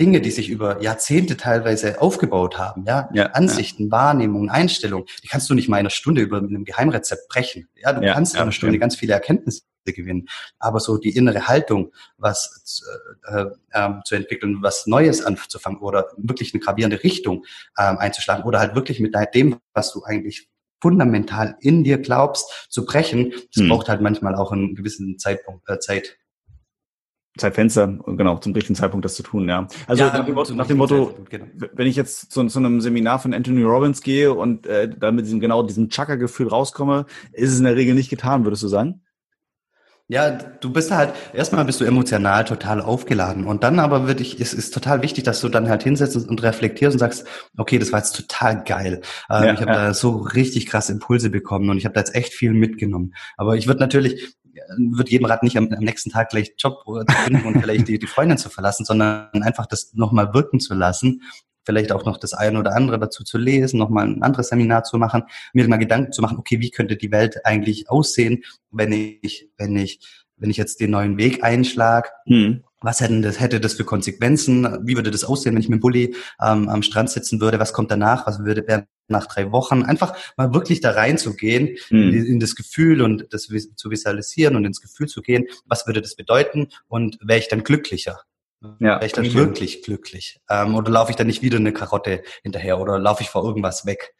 [0.00, 3.90] Dinge, die sich über Jahrzehnte teilweise aufgebaut haben, ja, ja Ansichten, ja.
[3.92, 7.68] Wahrnehmungen, Einstellungen, die kannst du nicht mal in einer Stunde über einem Geheimrezept brechen.
[7.76, 10.26] Ja, du ja, kannst in einer Stunde ganz viele Erkenntnisse gewinnen.
[10.58, 12.82] Aber so die innere Haltung, was
[13.28, 17.44] äh, äh, zu entwickeln, was Neues anzufangen oder wirklich eine gravierende Richtung
[17.76, 20.48] äh, einzuschlagen oder halt wirklich mit dem, was du eigentlich
[20.80, 23.68] fundamental in dir glaubst, zu brechen, das hm.
[23.68, 26.16] braucht halt manchmal auch einen gewissen Zeitpunkt, äh, Zeit.
[27.36, 29.66] Zeitfenster, genau, zum richtigen Zeitpunkt das zu tun, ja.
[29.88, 31.46] Also ja, nach, dem Motto, nach dem Motto genau.
[31.72, 35.26] wenn ich jetzt zu, zu, einem Seminar von Anthony Robbins gehe und äh, dann mit
[35.26, 39.02] diesem genau diesem Chakra-Gefühl rauskomme, ist es in der Regel nicht getan, würdest du sagen?
[40.06, 44.38] Ja, du bist halt, erstmal bist du emotional total aufgeladen und dann aber würde ich,
[44.38, 47.90] es ist total wichtig, dass du dann halt hinsetzt und reflektierst und sagst, okay, das
[47.90, 49.00] war jetzt total geil.
[49.30, 49.86] Ähm, ja, ich habe ja.
[49.86, 53.14] da so richtig krass Impulse bekommen und ich habe da jetzt echt viel mitgenommen.
[53.38, 54.36] Aber ich würde natürlich,
[54.76, 57.10] würde jedem Rat nicht am, am, nächsten Tag gleich Job und
[57.60, 61.22] vielleicht die, die Freundin zu verlassen, sondern einfach das nochmal wirken zu lassen
[61.66, 64.98] vielleicht auch noch das eine oder andere dazu zu lesen, nochmal ein anderes Seminar zu
[64.98, 65.22] machen,
[65.54, 69.74] mir mal Gedanken zu machen, okay, wie könnte die Welt eigentlich aussehen, wenn ich, wenn
[69.74, 70.00] ich
[70.36, 72.64] wenn ich jetzt den neuen Weg einschlag, hm.
[72.84, 74.86] Was hätten das, hätte das für Konsequenzen?
[74.86, 77.58] Wie würde das aussehen, wenn ich mit dem Bulli ähm, am Strand sitzen würde?
[77.58, 78.26] Was kommt danach?
[78.26, 79.82] Was würde wäre nach drei Wochen?
[79.82, 82.12] Einfach mal wirklich da reinzugehen, hm.
[82.12, 85.46] in, in, das Gefühl und das zu visualisieren und ins Gefühl zu gehen.
[85.64, 86.68] Was würde das bedeuten?
[86.86, 88.20] Und wäre ich dann glücklicher?
[88.80, 90.40] Ja, wäre ich dann wirklich glücklich?
[90.50, 93.86] Ähm, oder laufe ich dann nicht wieder eine Karotte hinterher oder laufe ich vor irgendwas
[93.86, 94.14] weg?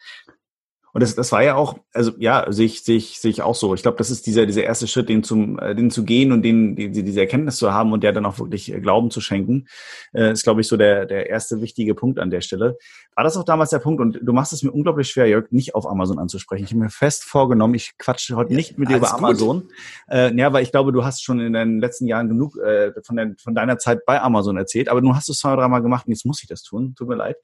[0.94, 3.56] Und das, das war ja auch, also ja, sehe ich, sehe ich, sehe ich auch
[3.56, 3.74] so.
[3.74, 6.42] Ich glaube, das ist dieser, dieser erste Schritt, den zum, äh, den zu gehen und
[6.42, 9.66] den, die, diese Erkenntnis zu haben und der dann auch wirklich äh, Glauben zu schenken,
[10.12, 12.78] äh, ist, glaube ich, so der, der erste wichtige Punkt an der Stelle.
[13.14, 14.00] War das auch damals der Punkt?
[14.00, 16.64] Und du machst es mir unglaublich schwer, Jörg, nicht auf Amazon anzusprechen.
[16.64, 19.68] Ich habe mir fest vorgenommen, ich quatsche heute nicht mit dir über Amazon.
[20.10, 23.16] Äh, ja, weil ich glaube, du hast schon in deinen letzten Jahren genug äh, von,
[23.16, 26.12] der, von deiner Zeit bei Amazon erzählt, aber du hast es zwei, dreimal gemacht und
[26.12, 26.94] jetzt muss ich das tun.
[26.96, 27.36] Tut mir leid.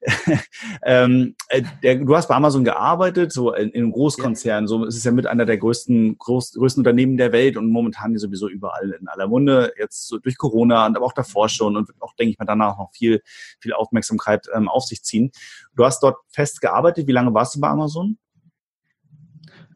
[0.84, 4.64] ähm, äh, der, du hast bei Amazon gearbeitet, so in, in Großkonzernen.
[4.64, 4.68] Ja.
[4.68, 8.12] So es ist ja mit einer der größten, groß, größten Unternehmen der Welt und momentan
[8.12, 9.74] die sowieso überall in aller Munde.
[9.78, 12.78] Jetzt so durch Corona und aber auch davor schon und auch denke ich mal danach
[12.78, 13.22] noch viel,
[13.60, 15.09] viel Aufmerksamkeit ähm, auf sich ziehen.
[15.74, 17.06] Du hast dort fest gearbeitet.
[17.06, 18.18] Wie lange warst du bei Amazon?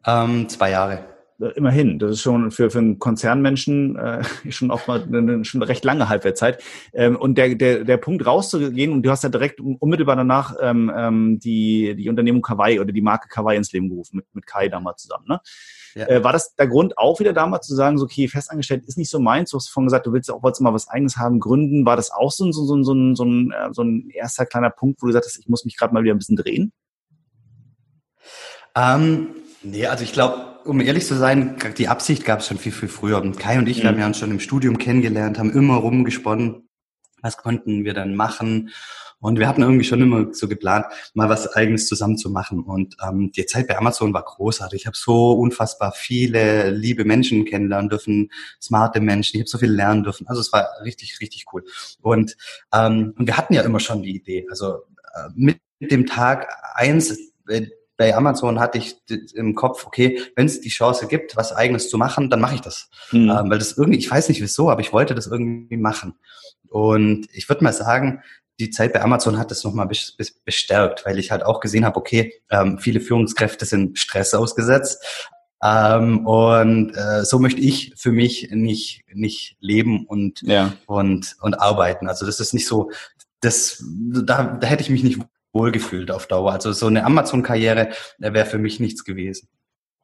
[0.05, 1.15] Ähm, zwei Jahre.
[1.39, 5.63] Äh, immerhin, das ist schon für, für einen Konzernmenschen äh, schon auch mal eine, schon
[5.63, 6.61] recht lange Halbwertszeit.
[6.93, 10.91] Ähm, und der, der, der Punkt rauszugehen, und du hast ja direkt unmittelbar danach ähm,
[10.95, 14.69] ähm, die, die Unternehmung Kawaii oder die Marke Kawaii ins Leben gerufen, mit, mit Kai
[14.69, 15.25] damals zusammen.
[15.27, 15.39] Ne?
[15.95, 16.07] Ja.
[16.07, 19.09] Äh, war das der Grund auch wieder damals zu sagen, so, okay, festangestellt ist nicht
[19.09, 19.51] so meins?
[19.51, 21.85] Du hast vorhin gesagt, du willst auch wolltest mal was Eigenes haben, gründen.
[21.85, 25.01] War das auch so, so, so, so, so, ein, äh, so ein erster kleiner Punkt,
[25.01, 26.73] wo du sagtest, ich muss mich gerade mal wieder ein bisschen drehen?
[28.75, 29.29] Ähm,
[29.63, 32.89] nee, also ich glaube, um ehrlich zu sein, die Absicht gab es schon viel, viel
[32.89, 33.21] früher.
[33.21, 33.83] Und Kai und ich, mhm.
[33.83, 36.67] wir haben ja uns schon im Studium kennengelernt, haben immer rumgesponnen,
[37.21, 38.71] was konnten wir dann machen.
[39.25, 40.85] Und wir hatten irgendwie schon immer so geplant,
[41.15, 42.63] mal was Eigenes zusammen zu machen.
[42.63, 44.81] Und ähm, die Zeit bei Amazon war großartig.
[44.81, 49.37] Ich habe so unfassbar viele liebe Menschen kennenlernen dürfen, smarte Menschen.
[49.37, 50.27] Ich habe so viel lernen dürfen.
[50.27, 51.63] Also es war richtig, richtig cool.
[52.03, 52.37] Und,
[52.71, 54.45] ähm, und wir hatten ja immer schon die Idee.
[54.51, 54.83] Also
[55.15, 57.65] äh, mit dem Tag eins äh,
[57.97, 58.97] bei Amazon hatte ich
[59.33, 62.61] im Kopf, okay, wenn es die Chance gibt, was eigenes zu machen, dann mache ich
[62.61, 62.91] das.
[63.11, 63.29] Mhm.
[63.29, 66.13] Ähm, weil das irgendwie, ich weiß nicht wieso, aber ich wollte das irgendwie machen.
[66.69, 68.21] Und ich würde mal sagen,
[68.59, 69.89] die Zeit bei Amazon hat das nochmal
[70.45, 75.29] bestärkt, weil ich halt auch gesehen habe, okay, ähm, viele Führungskräfte sind Stress ausgesetzt.
[75.63, 80.73] Ähm, und äh, so möchte ich für mich nicht, nicht leben und, ja.
[80.85, 82.07] und, und arbeiten.
[82.07, 82.91] Also das ist nicht so,
[83.41, 85.19] das, da, da hätte ich mich nicht
[85.53, 86.51] wohlgefühlt auf Dauer.
[86.51, 87.89] Also so eine Amazon-Karriere
[88.19, 89.47] wäre für mich nichts gewesen.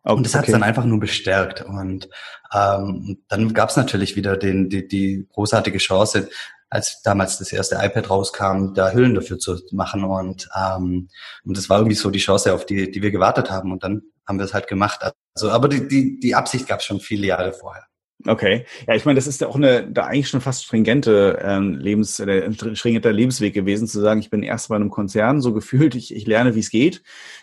[0.03, 0.15] Okay.
[0.15, 1.61] Und das hat es dann einfach nur bestärkt.
[1.61, 2.09] Und
[2.53, 6.29] ähm, dann gab es natürlich wieder den, die, die großartige Chance,
[6.71, 10.05] als damals das erste iPad rauskam, da Hüllen dafür zu machen.
[10.05, 11.09] Und, ähm,
[11.43, 13.71] und das war irgendwie so die Chance, auf die, die wir gewartet haben.
[13.71, 15.01] Und dann haben wir es halt gemacht.
[15.35, 17.83] Also, aber die, die, die Absicht gab es schon viele Jahre vorher.
[18.27, 18.65] Okay.
[18.87, 22.19] Ja, ich meine, das ist ja auch eine, da eigentlich schon fast stringente ähm, Lebens,
[22.19, 26.15] äh, stringenter Lebensweg gewesen, zu sagen, ich bin erst bei einem Konzern, so gefühlt, ich,
[26.15, 27.01] ich lerne, wie es geht.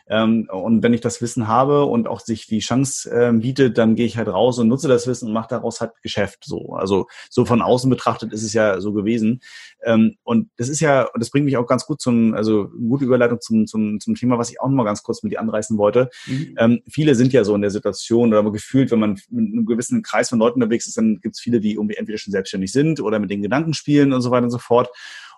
[0.09, 3.95] Ähm, und wenn ich das Wissen habe und auch sich die Chance ähm, bietet, dann
[3.95, 6.45] gehe ich halt raus und nutze das Wissen und mache daraus halt Geschäft.
[6.45, 9.41] So, also so von außen betrachtet ist es ja so gewesen.
[9.85, 13.05] Ähm, und das ist ja, und das bringt mich auch ganz gut zum, also gute
[13.05, 15.79] Überleitung zum, zum, zum Thema, was ich auch noch mal ganz kurz mit dir anreißen
[15.79, 16.11] wollte.
[16.27, 16.83] Mhm.
[16.91, 20.31] Viele sind ja so in der Situation oder gefühlt, wenn man mit einem gewissen Kreis
[20.31, 23.19] von Leuten unterwegs ist, dann gibt es viele, die irgendwie entweder schon selbstständig sind oder
[23.19, 24.91] mit den Gedanken spielen und so weiter und so fort.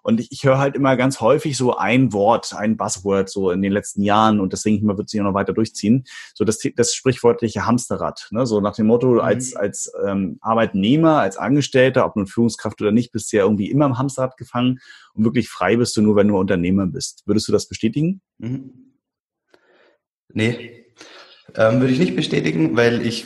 [0.02, 3.62] Und ich, ich höre halt immer ganz häufig so ein Wort, ein Buzzword so in
[3.62, 6.04] den letzten Jahren und deswegen immer wird sich noch weiter durchziehen.
[6.34, 8.28] So das, das sprichwörtliche Hamsterrad.
[8.30, 8.46] Ne?
[8.46, 9.20] So nach dem Motto, mhm.
[9.20, 13.70] als, als ähm, Arbeitnehmer, als Angestellter, ob nun Führungskraft oder nicht, bist du ja irgendwie
[13.70, 14.80] immer im Hamsterrad gefangen
[15.14, 17.22] und wirklich frei bist du nur, wenn du Unternehmer bist.
[17.26, 18.20] Würdest du das bestätigen?
[18.38, 18.72] Mhm.
[20.32, 20.86] Nee,
[21.56, 23.24] ähm, würde ich nicht bestätigen, weil ich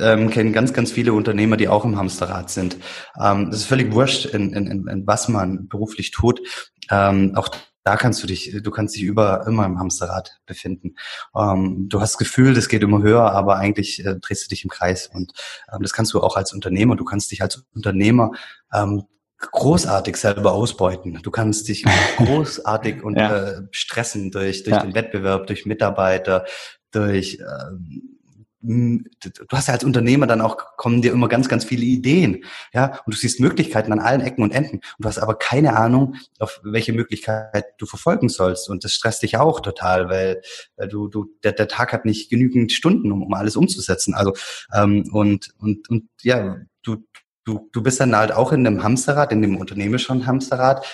[0.00, 2.76] ähm, kenne ganz, ganz viele Unternehmer, die auch im Hamsterrad sind.
[3.20, 6.40] Ähm, das ist völlig wurscht, in, in, in was man beruflich tut.
[6.90, 7.48] Ähm, auch
[7.88, 10.96] da kannst du dich, du kannst dich über immer im Hamsterrad befinden.
[11.34, 14.64] Ähm, du hast das Gefühl, das geht immer höher, aber eigentlich äh, drehst du dich
[14.64, 15.06] im Kreis.
[15.06, 15.32] Und
[15.72, 16.96] ähm, das kannst du auch als Unternehmer.
[16.96, 18.32] Du kannst dich als Unternehmer
[18.74, 19.04] ähm,
[19.38, 21.20] großartig selber ausbeuten.
[21.22, 21.84] Du kannst dich
[22.18, 23.36] großartig und ja.
[23.36, 24.82] äh, stressen durch, durch ja.
[24.82, 26.44] den Wettbewerb, durch Mitarbeiter,
[26.90, 28.04] durch äh,
[28.60, 33.00] du hast ja als Unternehmer dann auch, kommen dir immer ganz, ganz viele Ideen, ja,
[33.06, 34.76] und du siehst Möglichkeiten an allen Ecken und Enden.
[34.76, 38.68] Und du hast aber keine Ahnung, auf welche Möglichkeit du verfolgen sollst.
[38.68, 40.42] Und das stresst dich auch total, weil,
[40.76, 44.34] weil du, du, der, der Tag hat nicht genügend Stunden, um, um alles umzusetzen, also,
[44.74, 46.96] ähm, und, und, und, ja, du,
[47.44, 50.84] du, du bist dann halt auch in einem Hamsterrad, in dem unternehmerischen Hamsterrad,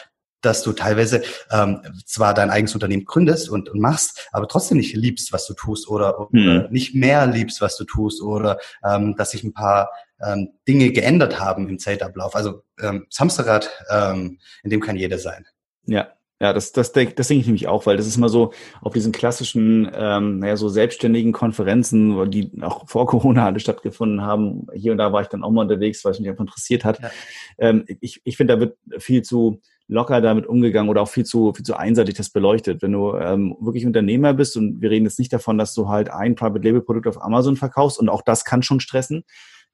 [0.44, 4.94] dass du teilweise ähm, zwar dein eigenes Unternehmen gründest und, und machst, aber trotzdem nicht
[4.94, 6.66] liebst, was du tust oder, oder hm.
[6.70, 9.90] nicht mehr liebst, was du tust oder ähm, dass sich ein paar
[10.24, 12.34] ähm, Dinge geändert haben im Zeitablauf.
[12.34, 15.46] Also ähm, das Hamsterrad, ähm, in dem kann jeder sein.
[15.86, 16.08] Ja,
[16.40, 18.52] ja, das, das, das denke ich nämlich auch, weil das ist immer so
[18.82, 24.66] auf diesen klassischen, ähm, naja, so selbstständigen Konferenzen, die auch vor Corona alle stattgefunden haben.
[24.74, 27.00] Hier und da war ich dann auch mal unterwegs, weil es mich einfach interessiert hat.
[27.00, 27.10] Ja.
[27.58, 31.52] Ähm, ich ich finde, da wird viel zu locker damit umgegangen oder auch viel zu,
[31.52, 32.82] viel zu einseitig das beleuchtet.
[32.82, 36.10] Wenn du ähm, wirklich Unternehmer bist und wir reden jetzt nicht davon, dass du halt
[36.10, 39.24] ein Private Label Produkt auf Amazon verkaufst und auch das kann schon stressen.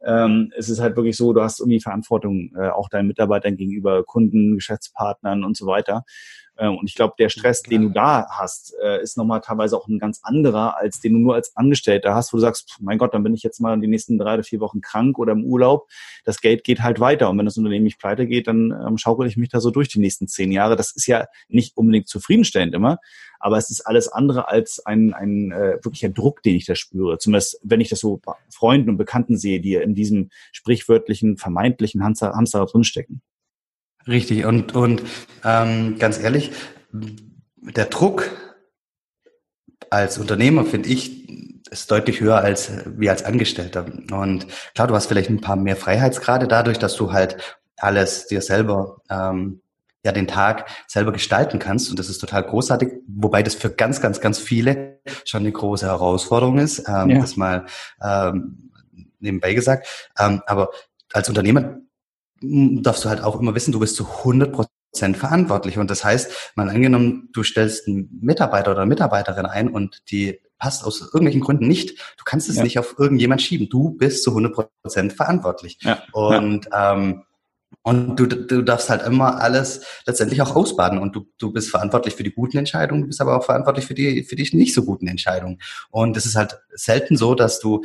[0.05, 4.03] Ähm, es ist halt wirklich so, du hast irgendwie Verantwortung äh, auch deinen Mitarbeitern gegenüber,
[4.05, 6.05] Kunden, Geschäftspartnern und so weiter.
[6.61, 9.89] Ähm, und ich glaube, der Stress, den du da hast, äh, ist nochmal teilweise auch
[9.89, 13.15] ein ganz anderer, als den du nur als Angestellter hast, wo du sagst, mein Gott,
[13.15, 15.89] dann bin ich jetzt mal die nächsten drei oder vier Wochen krank oder im Urlaub.
[16.25, 17.31] Das Geld geht halt weiter.
[17.31, 19.89] Und wenn das Unternehmen nicht pleite geht, dann ähm, schaukel ich mich da so durch
[19.89, 20.77] die nächsten zehn Jahre.
[20.77, 22.99] Das ist ja nicht unbedingt zufriedenstellend immer,
[23.39, 27.19] aber es ist alles andere als ein, ein äh, wirklicher Druck, den ich da spüre.
[27.19, 28.21] Zumindest, wenn ich das so
[28.51, 33.23] Freunden und Bekannten sehe, die in diesem sprichwörtlichen, vermeintlichen Hamster, Hamsterrad drinstecken.
[34.07, 35.03] Richtig, und, und
[35.45, 36.53] ähm, ganz ehrlich,
[36.93, 38.31] der Druck
[39.91, 41.29] als Unternehmer, finde ich,
[41.71, 43.87] ist deutlich höher als wie als Angestellter.
[44.13, 48.43] Und klar, du hast vielleicht ein paar mehr Freiheitsgrade dadurch, dass du halt alles dir
[48.43, 49.61] selber ähm,
[50.05, 54.01] ja den Tag selber gestalten kannst und das ist total großartig, wobei das für ganz,
[54.01, 57.21] ganz, ganz viele schon eine große Herausforderung ist, ähm, ja.
[57.21, 57.67] das mal
[58.03, 58.71] ähm,
[59.19, 60.11] nebenbei gesagt.
[60.19, 60.71] Ähm, aber
[61.13, 61.77] als Unternehmer
[62.41, 65.79] darfst du halt auch immer wissen, du bist zu 100 Prozent verantwortlich.
[65.79, 70.41] Und das heißt, mal angenommen, du stellst einen Mitarbeiter oder eine Mitarbeiterin ein und die
[70.59, 71.99] passt aus irgendwelchen Gründen nicht.
[72.19, 72.63] Du kannst es ja.
[72.63, 73.69] nicht auf irgendjemand schieben.
[73.69, 75.79] Du bist zu 100 Prozent verantwortlich.
[75.83, 76.03] Ja.
[76.13, 76.95] Und ja.
[76.95, 77.23] Ähm,
[77.83, 82.15] und du, du darfst halt immer alles letztendlich auch ausbaden und du, du bist verantwortlich
[82.15, 84.85] für die guten Entscheidungen, du bist aber auch verantwortlich für die, für die nicht so
[84.85, 85.61] guten Entscheidungen.
[85.91, 87.83] Und es ist halt selten so, dass du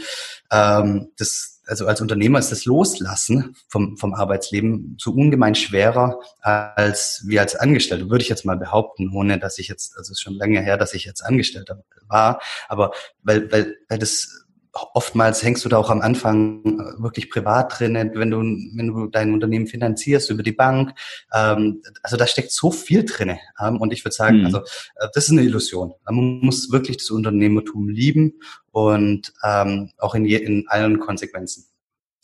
[0.52, 7.24] ähm, das also als Unternehmer ist das Loslassen vom, vom Arbeitsleben so ungemein schwerer als
[7.28, 10.22] wie als Angestellter, würde ich jetzt mal behaupten, ohne dass ich jetzt, also es ist
[10.22, 12.92] schon lange her, dass ich jetzt Angestellter war, aber
[13.24, 14.45] weil, weil, weil das
[14.94, 19.08] oftmals hängst du da auch am Anfang äh, wirklich privat drin, wenn du, wenn du
[19.08, 20.94] dein Unternehmen finanzierst über die Bank.
[21.34, 23.38] Ähm, also da steckt so viel drin.
[23.60, 24.46] Ähm, und ich würde sagen, mhm.
[24.46, 25.94] also äh, das ist eine Illusion.
[26.06, 28.34] Man muss wirklich das Unternehmertum lieben
[28.72, 31.66] und ähm, auch in, je, in allen Konsequenzen.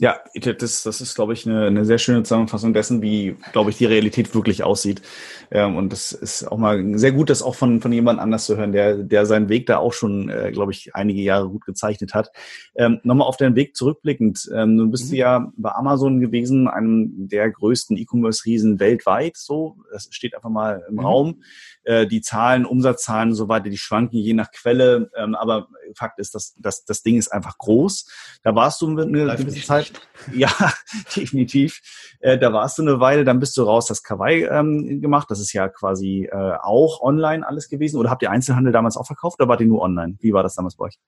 [0.01, 3.77] Ja, das, das ist, glaube ich, eine, eine sehr schöne Zusammenfassung dessen, wie, glaube ich,
[3.77, 5.03] die Realität wirklich aussieht.
[5.51, 8.57] Ähm, und das ist auch mal sehr gut, das auch von, von jemand anders zu
[8.57, 12.15] hören, der, der seinen Weg da auch schon, äh, glaube ich, einige Jahre gut gezeichnet
[12.15, 12.31] hat.
[12.73, 14.49] Ähm, Nochmal auf deinen Weg zurückblickend.
[14.51, 15.17] Ähm, du bist mhm.
[15.17, 19.37] ja bei Amazon gewesen, einem der größten E-Commerce-Riesen weltweit.
[19.37, 20.99] So, das steht einfach mal im mhm.
[21.01, 21.43] Raum.
[21.83, 25.09] Äh, die Zahlen, Umsatzzahlen und so weiter, die schwanken je nach Quelle.
[25.15, 28.07] Ähm, aber Fakt ist, dass, dass das Ding ist einfach groß.
[28.43, 29.91] Da warst du eine gewisse Zeit.
[30.31, 30.51] Ja,
[31.15, 31.81] definitiv.
[32.19, 35.31] Äh, da warst du eine Weile, dann bist du raus, hast Kawaii ähm, gemacht.
[35.31, 37.97] Das ist ja quasi äh, auch online alles gewesen.
[37.97, 40.17] Oder habt ihr Einzelhandel damals auch verkauft oder wart ihr nur online?
[40.19, 40.99] Wie war das damals bei euch?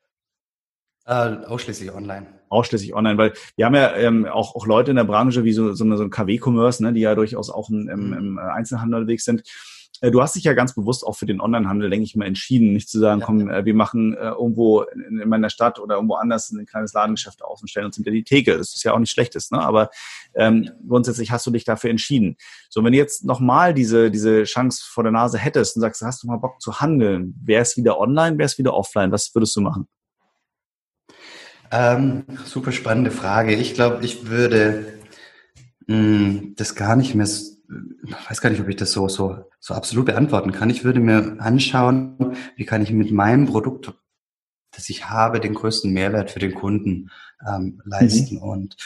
[1.06, 2.26] Äh, ausschließlich online.
[2.50, 5.74] Ausschließlich online, weil wir haben ja ähm, auch, auch Leute in der Branche wie so,
[5.74, 8.14] so, eine, so ein KW-Commerce, ne, die ja durchaus auch im, im, mhm.
[8.14, 9.44] im Einzelhandel unterwegs sind.
[10.04, 12.74] Äh, du hast dich ja ganz bewusst auch für den Onlinehandel, denke ich mal, entschieden,
[12.74, 13.26] nicht zu sagen, ja.
[13.26, 16.92] komm, äh, wir machen äh, irgendwo in, in, meiner Stadt oder irgendwo anders ein kleines
[16.94, 18.58] Ladengeschäft auf und stellen uns hinter die Theke.
[18.58, 19.60] Das ist ja auch nicht schlechtes, ne?
[19.60, 19.90] Aber
[20.36, 22.36] ähm, grundsätzlich hast du dich dafür entschieden.
[22.70, 26.24] So, wenn du jetzt nochmal diese, diese Chance vor der Nase hättest und sagst, hast
[26.24, 29.56] du mal Bock zu handeln, wäre es wieder online, wäre es wieder offline, was würdest
[29.56, 29.88] du machen?
[31.72, 33.56] Ähm, super spannende Frage.
[33.56, 35.00] Ich glaube, ich würde
[35.88, 37.26] mh, hm, das gar nicht mehr
[37.70, 40.70] ich weiß gar nicht, ob ich das so, so, so absolut beantworten kann.
[40.70, 43.94] Ich würde mir anschauen, wie kann ich mit meinem Produkt,
[44.72, 47.10] das ich habe, den größten Mehrwert für den Kunden
[47.48, 48.42] ähm, leisten mhm.
[48.42, 48.78] und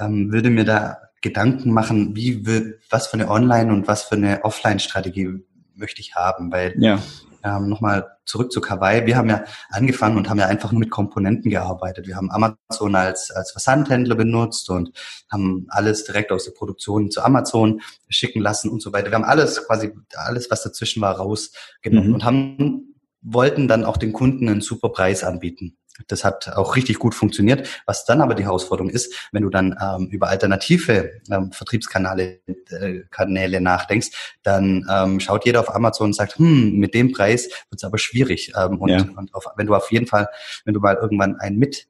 [0.00, 4.16] ähm, würde mir da Gedanken machen, wie will, was für eine Online- und was für
[4.16, 5.44] eine Offline-Strategie
[5.74, 7.00] möchte ich haben, weil ja
[7.44, 9.06] ähm, nochmal zurück zu Kawaii.
[9.06, 12.06] Wir haben ja angefangen und haben ja einfach nur mit Komponenten gearbeitet.
[12.06, 14.92] Wir haben Amazon als, als Versandhändler benutzt und
[15.30, 19.10] haben alles direkt aus der Produktion zu Amazon schicken lassen und so weiter.
[19.10, 22.14] Wir haben alles, quasi alles, was dazwischen war, rausgenommen mhm.
[22.14, 25.76] und haben, wollten dann auch den Kunden einen super Preis anbieten.
[26.08, 27.68] Das hat auch richtig gut funktioniert.
[27.86, 32.40] Was dann aber die Herausforderung ist, wenn du dann ähm, über alternative ähm, Vertriebskanäle
[32.70, 37.44] äh, Kanäle nachdenkst, dann ähm, schaut jeder auf Amazon und sagt, hm, mit dem Preis
[37.44, 38.52] wird es aber schwierig.
[38.56, 39.06] Ähm, und, ja.
[39.16, 40.28] und auf, wenn du auf jeden Fall,
[40.64, 41.86] wenn du mal irgendwann einen mit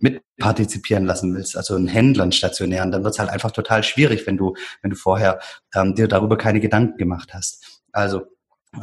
[0.00, 4.28] mitpartizipieren lassen willst, also einen Händler, einen stationären, dann wird es halt einfach total schwierig,
[4.28, 5.40] wenn du, wenn du vorher
[5.74, 7.82] ähm, dir darüber keine Gedanken gemacht hast.
[7.90, 8.26] Also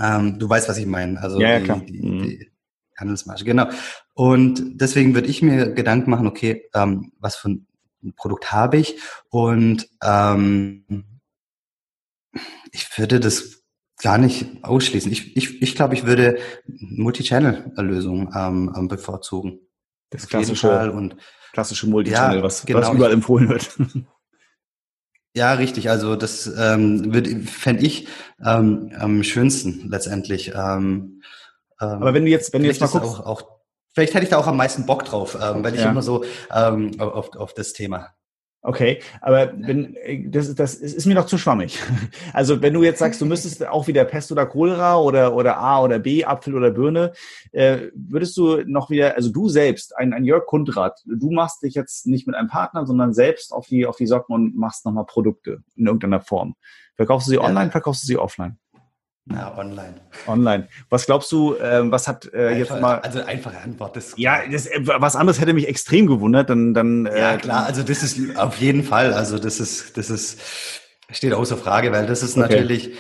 [0.01, 1.21] ähm, du weißt, was ich meine.
[1.21, 1.79] Also ja, ja, klar.
[1.79, 2.39] Die, die, die, mhm.
[2.97, 3.67] Handelsmarge, genau.
[4.15, 7.67] Und deswegen würde ich mir Gedanken machen, okay, ähm, was für ein
[8.15, 8.97] Produkt habe ich
[9.29, 11.05] und ähm,
[12.71, 13.63] ich würde das
[14.01, 15.11] gar nicht ausschließen.
[15.11, 19.59] Ich, ich, ich glaube, ich würde Multi-Channel-Lösungen ähm, ähm, bevorzugen.
[20.11, 21.17] Das klassische, und,
[21.51, 23.77] klassische Multi-Channel, ja, was, genau, was überall empfohlen wird.
[25.37, 25.89] Ja, richtig.
[25.89, 28.07] Also das ähm, fände ich
[28.41, 30.53] ähm, am schönsten letztendlich.
[30.55, 31.21] Ähm,
[31.81, 33.55] ähm, Aber wenn du jetzt, wenn du jetzt mal guckst, auch, auch,
[33.95, 35.89] vielleicht hätte ich da auch am meisten Bock drauf, ähm, weil ich ja.
[35.89, 36.23] immer so
[36.53, 38.09] ähm, auf, auf das Thema.
[38.67, 39.95] Okay, aber wenn
[40.31, 41.79] das, das ist mir noch zu schwammig.
[42.33, 45.83] Also wenn du jetzt sagst, du müsstest auch wieder Pest oder Cholera oder oder A
[45.83, 47.13] oder B, Apfel oder Birne,
[47.51, 51.75] äh, würdest du noch wieder, also du selbst, ein, ein Jörg Kundrat, du machst dich
[51.75, 55.05] jetzt nicht mit einem Partner, sondern selbst auf die auf die Socken und machst nochmal
[55.05, 56.55] Produkte in irgendeiner Form.
[56.95, 58.57] Verkaufst du sie online, verkaufst du sie offline?
[59.31, 59.95] Ja, online.
[60.27, 60.67] Online.
[60.89, 62.99] Was glaubst du, äh, was hat äh, Einfach, jetzt mal.
[62.99, 63.95] Also einfache Antwort.
[63.95, 66.75] Das ja, das, äh, was anderes hätte mich extrem gewundert, dann.
[66.75, 70.39] dann äh, ja, klar, also das ist auf jeden Fall, also das ist, das ist,
[71.09, 72.41] steht außer Frage, weil das ist okay.
[72.41, 72.95] natürlich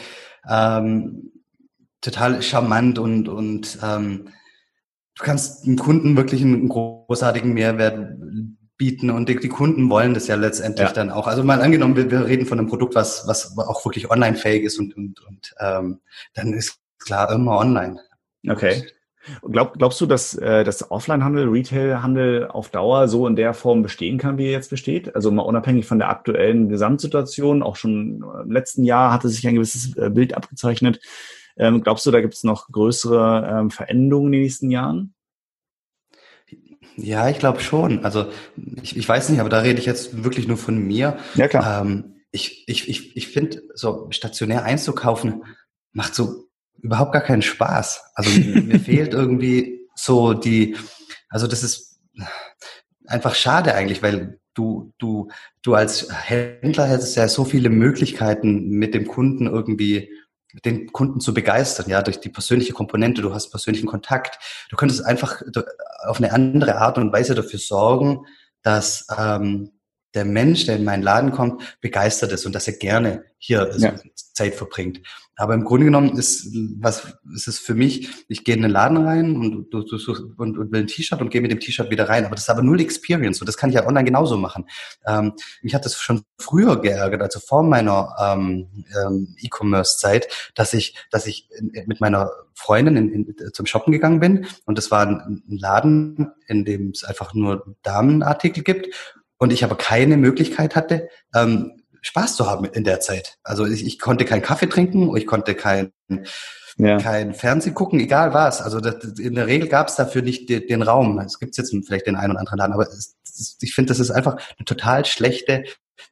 [0.49, 1.31] ähm,
[2.01, 4.29] total charmant und, und ähm,
[5.17, 8.17] du kannst dem Kunden wirklich einen großartigen Mehrwert
[8.77, 10.93] bieten und die, die, Kunden wollen das ja letztendlich ja.
[10.93, 11.27] dann auch.
[11.27, 14.79] Also mal angenommen, wir, wir reden von einem Produkt, was, was auch wirklich online-fähig ist
[14.79, 16.01] und, und, und ähm,
[16.33, 17.99] dann ist klar immer online.
[18.47, 18.83] Okay.
[19.41, 24.19] Glaub, glaubst du, dass äh, das Offline-Handel, Retail-Handel auf Dauer so in der Form bestehen
[24.19, 25.15] kann, wie er jetzt besteht?
[25.15, 29.55] Also mal unabhängig von der aktuellen Gesamtsituation, auch schon im letzten Jahr hatte sich ein
[29.55, 30.99] gewisses äh, Bild abgezeichnet.
[31.57, 35.14] Ähm, glaubst du, da gibt es noch größere ähm, Veränderungen in den nächsten Jahren?
[36.97, 38.03] Ja, ich glaube schon.
[38.05, 38.31] Also
[38.81, 41.17] ich, ich weiß nicht, aber da rede ich jetzt wirklich nur von mir.
[41.35, 41.81] Ja, klar.
[41.81, 45.43] Ähm, ich ich, ich, ich finde, so stationär einzukaufen
[45.91, 46.49] macht so
[46.81, 48.11] überhaupt gar keinen Spaß.
[48.15, 50.75] Also mir fehlt irgendwie so die,
[51.29, 51.99] also das ist
[53.07, 55.29] einfach schade eigentlich, weil du, du,
[55.61, 60.11] du als Händler hättest ja so viele Möglichkeiten, mit dem Kunden irgendwie
[60.63, 64.39] den Kunden zu begeistern, ja, durch die persönliche Komponente, du hast persönlichen Kontakt.
[64.69, 65.41] Du könntest einfach
[66.05, 68.25] auf eine andere Art und Weise dafür sorgen,
[68.61, 69.71] dass ähm,
[70.15, 73.95] der Mensch, der in meinen Laden kommt, begeistert ist und dass er gerne hier ja.
[74.33, 75.01] Zeit verbringt.
[75.37, 78.97] Aber im Grunde genommen ist was ist es für mich, ich gehe in den Laden
[78.97, 79.97] rein und, du, du,
[80.37, 82.25] und, und will ein T-Shirt und gehe mit dem T-Shirt wieder rein.
[82.25, 84.65] Aber das ist aber null Experience und das kann ich ja online genauso machen.
[85.05, 90.95] Ähm, mich hat das schon früher geärgert, also vor meiner ähm, ähm, E-Commerce-Zeit, dass ich,
[91.11, 91.49] dass ich
[91.85, 96.31] mit meiner Freundin in, in, zum Shoppen gegangen bin und das war ein, ein Laden,
[96.47, 98.87] in dem es einfach nur Damenartikel gibt
[99.37, 103.37] und ich aber keine Möglichkeit hatte, ähm, Spaß zu haben in der Zeit.
[103.43, 105.91] Also ich, ich konnte keinen Kaffee trinken, ich konnte kein,
[106.77, 106.97] ja.
[106.97, 108.61] kein Fernsehen gucken, egal was.
[108.61, 111.17] Also das, in der Regel gab es dafür nicht den, den Raum.
[111.19, 113.17] Es gibt jetzt vielleicht den einen oder anderen Laden, aber es,
[113.59, 115.63] ich finde, das ist einfach eine total schlechte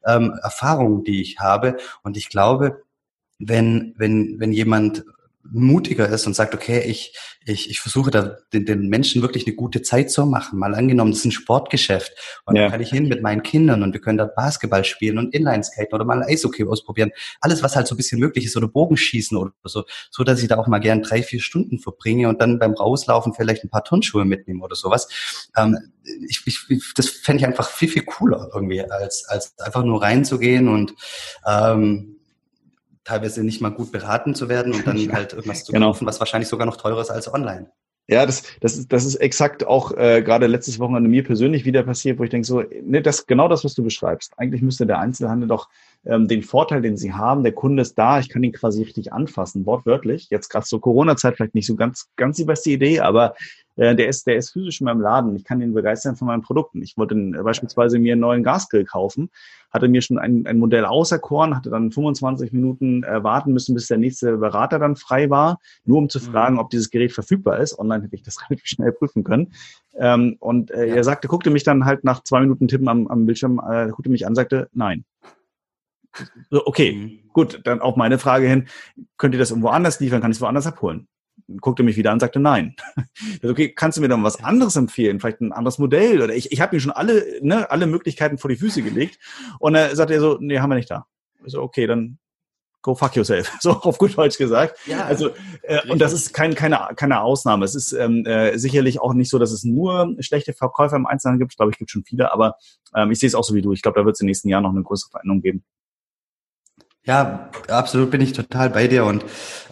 [0.06, 1.78] ähm, Erfahrung, die ich habe.
[2.02, 2.82] Und ich glaube,
[3.38, 5.06] wenn, wenn, wenn jemand
[5.52, 9.56] mutiger ist und sagt, okay, ich, ich, ich versuche da den, den Menschen wirklich eine
[9.56, 10.58] gute Zeit zu machen.
[10.58, 12.14] Mal angenommen, das ist ein Sportgeschäft
[12.46, 12.64] und ja.
[12.64, 15.94] dann kann ich hin mit meinen Kindern und wir können da Basketball spielen und Inlineskaten
[15.94, 17.12] oder mal Eishockey ausprobieren.
[17.42, 20.48] Alles, was halt so ein bisschen möglich ist oder Bogenschießen oder so, so dass ich
[20.48, 23.84] da auch mal gern drei, vier Stunden verbringe und dann beim Rauslaufen vielleicht ein paar
[23.84, 25.10] Turnschuhe mitnehme oder sowas.
[25.58, 25.78] Ähm,
[26.28, 30.68] ich, ich, das fände ich einfach viel, viel cooler irgendwie, als, als einfach nur reinzugehen
[30.70, 30.94] und
[31.46, 32.14] ähm,
[33.04, 35.88] teilweise nicht mal gut beraten zu werden und dann halt irgendwas zu genau.
[35.88, 37.72] kaufen, was wahrscheinlich sogar noch teurer ist als online.
[38.08, 41.84] Ja, das, das, ist, das ist exakt auch äh, gerade letztes Wochenende mir persönlich wieder
[41.84, 44.34] passiert, wo ich denke, so, ne, das genau das, was du beschreibst.
[44.36, 45.70] Eigentlich müsste der Einzelhandel doch
[46.06, 49.14] ähm, den Vorteil, den sie haben, der Kunde ist da, ich kann ihn quasi richtig
[49.14, 50.28] anfassen, wortwörtlich.
[50.30, 53.36] Jetzt gerade zur Corona-Zeit vielleicht nicht so ganz, ganz die beste Idee, aber
[53.76, 55.36] äh, der ist, der ist physisch in meinem Laden.
[55.36, 56.82] Ich kann ihn begeistern von meinen Produkten.
[56.82, 59.30] Ich wollte äh, beispielsweise mir einen neuen Gasgrill kaufen,
[59.72, 63.88] hatte mir schon ein, ein Modell auserkoren, hatte dann 25 Minuten äh, warten müssen, bis
[63.88, 66.32] der nächste Berater dann frei war, nur um zu mhm.
[66.32, 67.78] fragen, ob dieses Gerät verfügbar ist.
[67.80, 69.54] Online hätte ich das relativ schnell prüfen können.
[69.96, 70.96] Ähm, und äh, ja.
[70.96, 74.10] er sagte, guckte mich dann halt nach zwei Minuten Tippen am, am Bildschirm, äh, guckte
[74.10, 75.06] mich an, sagte, nein.
[76.52, 77.30] So, okay, mhm.
[77.34, 78.68] gut, dann auf meine Frage hin,
[79.18, 81.08] könnt ihr das irgendwo anders liefern, kann ich es woanders abholen?
[81.60, 82.76] Guckte mich wieder an und sagte nein.
[83.44, 85.20] okay, kannst du mir dann was anderes empfehlen?
[85.20, 86.22] Vielleicht ein anderes Modell?
[86.22, 89.20] Oder ich, ich habe mir schon alle, ne, alle Möglichkeiten vor die Füße gelegt.
[89.60, 91.06] Und dann sagt er so, nee, haben wir nicht da.
[91.46, 92.20] Ich so, okay, dann
[92.84, 94.78] go fuck yourself, so auf gut Deutsch gesagt.
[94.86, 95.30] Ja, also
[95.64, 97.66] äh, und das ist kein, keine, keine Ausnahme.
[97.66, 101.40] Es ist ähm, äh, sicherlich auch nicht so, dass es nur schlechte Verkäufer im Einzelnen
[101.40, 101.54] gibt.
[101.54, 102.58] Ich glaube, es gibt schon viele, aber
[102.96, 103.72] ähm, ich sehe es auch so wie du.
[103.72, 105.64] Ich glaube, da wird es in den nächsten Jahren noch eine größere Veränderung geben.
[107.06, 109.26] Ja, absolut bin ich total bei dir und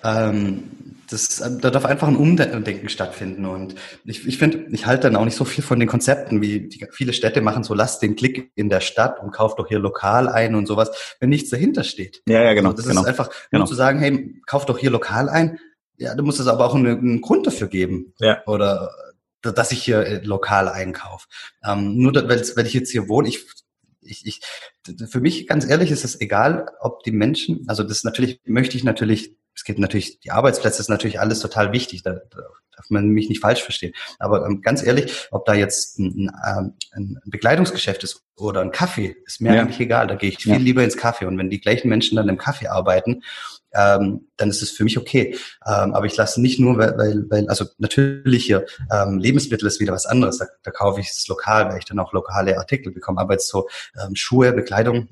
[0.04, 0.64] ähm,
[1.12, 3.46] das, da darf einfach ein Umdenken stattfinden.
[3.46, 6.70] Und ich, ich finde, ich halte dann auch nicht so viel von den Konzepten, wie
[6.70, 9.80] die, viele Städte machen, so lasst den Klick in der Stadt und kauft doch hier
[9.80, 12.22] lokal ein und sowas, wenn nichts dahinter steht.
[12.28, 12.70] Ja, ja, genau.
[12.70, 13.64] Also das genau, ist einfach genau.
[13.64, 15.60] nur zu sagen, hey, kauft doch hier lokal ein.
[15.98, 18.14] Ja, du musst es aber auch einen, einen Grund dafür geben.
[18.20, 18.42] Ja.
[18.48, 18.92] Oder
[19.42, 21.28] dass ich hier äh, lokal einkaufe.
[21.64, 23.46] Ähm, nur weil, weil ich jetzt hier wohne, ich
[24.04, 24.42] ich, ich,
[25.10, 28.84] für mich ganz ehrlich ist es egal, ob die Menschen, also das natürlich möchte ich
[28.84, 32.42] natürlich es geht natürlich, die Arbeitsplätze ist natürlich alles total wichtig, da, da
[32.76, 33.94] darf man mich nicht falsch verstehen.
[34.20, 39.16] Aber ähm, ganz ehrlich, ob da jetzt ein, ein, ein Bekleidungsgeschäft ist oder ein Kaffee,
[39.26, 39.62] ist mir ja.
[39.62, 40.08] eigentlich egal.
[40.08, 40.58] Da gehe ich viel ja.
[40.58, 41.26] lieber ins Kaffee.
[41.26, 43.24] Und wenn die gleichen Menschen dann im Kaffee arbeiten,
[43.74, 45.38] ähm, dann ist es für mich okay.
[45.66, 49.80] Ähm, aber ich lasse nicht nur, weil, weil, weil also natürlich hier ähm, Lebensmittel ist
[49.80, 50.38] wieder was anderes.
[50.38, 53.22] Da, da kaufe ich es lokal, weil ich dann auch lokale Artikel bekomme.
[53.22, 53.68] Aber jetzt so
[54.02, 55.10] ähm, Schuhe, Bekleidung,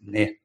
[0.00, 0.38] nee,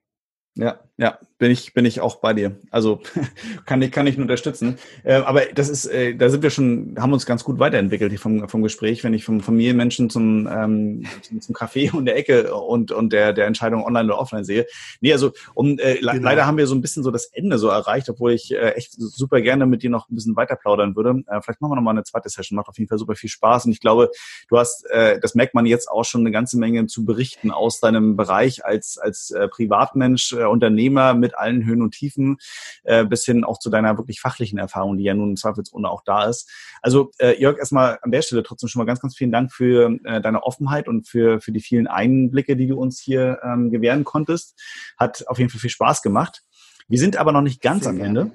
[0.56, 2.56] ja, ja, bin ich, bin ich auch bei dir.
[2.70, 3.02] Also
[3.66, 4.78] kann ich, kann ich nur unterstützen.
[5.04, 8.20] Äh, aber das ist, äh, da sind wir schon, haben uns ganz gut weiterentwickelt hier
[8.20, 12.54] vom, vom Gespräch, wenn ich vom Familienmenschen zum, ähm, zum, zum Café und der Ecke
[12.54, 14.68] und, und der, der Entscheidung online oder offline sehe.
[15.02, 16.14] Nee, also um, äh, genau.
[16.14, 18.94] leider haben wir so ein bisschen so das Ende so erreicht, obwohl ich äh, echt
[18.94, 21.24] super gerne mit dir noch ein bisschen weiter plaudern würde.
[21.28, 23.30] Äh, vielleicht machen wir noch mal eine zweite Session, macht auf jeden Fall super viel
[23.32, 23.66] Spaß.
[23.66, 24.12] Und ich glaube,
[24.48, 27.80] du hast, äh, das merkt man jetzt auch schon eine ganze Menge zu berichten aus
[27.80, 32.38] deinem Bereich als, als äh, Privatmensch, äh, Unternehmer mit allen Höhen und Tiefen,
[32.84, 36.26] äh, bis hin auch zu deiner wirklich fachlichen Erfahrung, die ja nun zweifelsohne auch da
[36.26, 36.50] ist.
[36.82, 39.98] Also äh, Jörg, erstmal an der Stelle trotzdem schon mal ganz, ganz vielen Dank für
[40.04, 44.04] äh, deine Offenheit und für, für die vielen Einblicke, die du uns hier ähm, gewähren
[44.04, 44.60] konntest.
[44.98, 46.44] Hat auf jeden Fall viel Spaß gemacht.
[46.88, 48.32] Wir sind aber noch nicht ganz Sehr am Ende.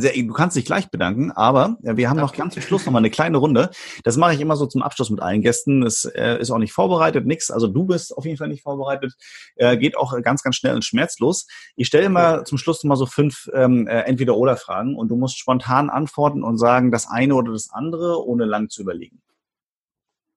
[0.00, 3.10] Du kannst dich gleich bedanken, aber wir haben noch ganz zum Schluss noch mal eine
[3.10, 3.70] kleine Runde.
[4.04, 5.82] Das mache ich immer so zum Abschluss mit allen Gästen.
[5.82, 7.50] Es äh, ist auch nicht vorbereitet, nix.
[7.50, 9.14] Also du bist auf jeden Fall nicht vorbereitet.
[9.56, 11.46] Äh, geht auch ganz, ganz schnell und schmerzlos.
[11.76, 15.38] Ich stelle immer zum Schluss noch mal so fünf ähm, äh, Entweder-Oder-Fragen und du musst
[15.38, 19.20] spontan antworten und sagen das eine oder das andere, ohne lang zu überlegen.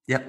[0.07, 0.19] Ja,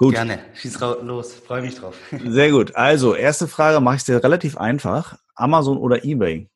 [0.00, 0.14] Gut.
[0.14, 0.38] Gerne.
[0.54, 1.34] Schieß los.
[1.34, 1.94] Freue mich drauf.
[2.26, 2.74] Sehr gut.
[2.74, 5.18] Also, erste Frage mache ich dir relativ einfach.
[5.34, 6.48] Amazon oder eBay?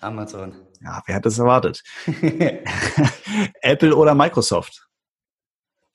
[0.00, 0.54] Amazon.
[0.82, 1.82] Ja, wer hat das erwartet?
[3.62, 4.88] Apple oder Microsoft?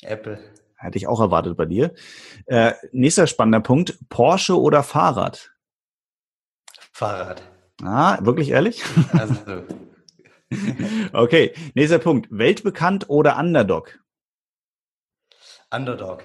[0.03, 0.39] Apple.
[0.77, 1.93] Hätte ich auch erwartet bei dir.
[2.45, 3.97] Äh, nächster spannender Punkt.
[4.09, 5.51] Porsche oder Fahrrad?
[6.91, 7.41] Fahrrad.
[7.83, 8.83] Ah, wirklich ehrlich?
[9.13, 9.63] Also.
[11.13, 12.27] okay, nächster Punkt.
[12.29, 13.99] Weltbekannt oder Underdog?
[15.71, 16.23] Underdog.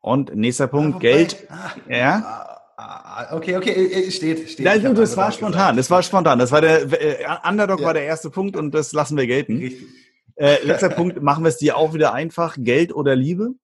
[0.00, 1.46] Und nächster Punkt, ah, Geld.
[1.50, 2.60] Ah, ja?
[2.76, 4.66] Ah, Ah, okay, okay, steht, steht.
[4.66, 5.78] Nein, das war spontan, gesagt.
[5.78, 6.38] das war spontan.
[6.38, 7.86] Das war der äh, Underdog ja.
[7.86, 9.56] war der erste Punkt und das lassen wir gelten.
[9.56, 9.88] Richtig.
[10.34, 12.56] Äh, letzter Punkt, machen wir es dir auch wieder einfach.
[12.58, 13.54] Geld oder Liebe?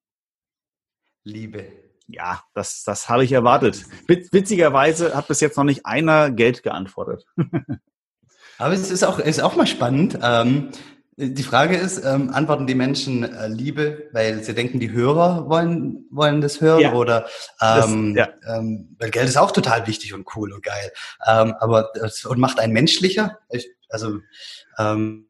[1.24, 1.66] Liebe.
[2.06, 3.84] Ja, das, das habe ich erwartet.
[4.06, 7.26] Witzigerweise hat bis jetzt noch nicht einer Geld geantwortet.
[8.58, 10.18] Aber es ist auch, ist auch mal spannend.
[10.22, 10.70] Ähm,
[11.16, 16.06] die Frage ist, ähm, antworten die Menschen äh, Liebe, weil sie denken, die Hörer wollen,
[16.10, 16.80] wollen das hören?
[16.80, 16.94] Ja.
[16.94, 17.26] Oder
[17.60, 18.56] ähm, das, ja.
[18.58, 20.90] ähm, weil Geld ist auch total wichtig und cool und geil.
[21.26, 23.38] Ähm, aber das, und macht einen menschlicher?
[23.50, 24.20] Ich, also
[24.78, 25.26] ähm,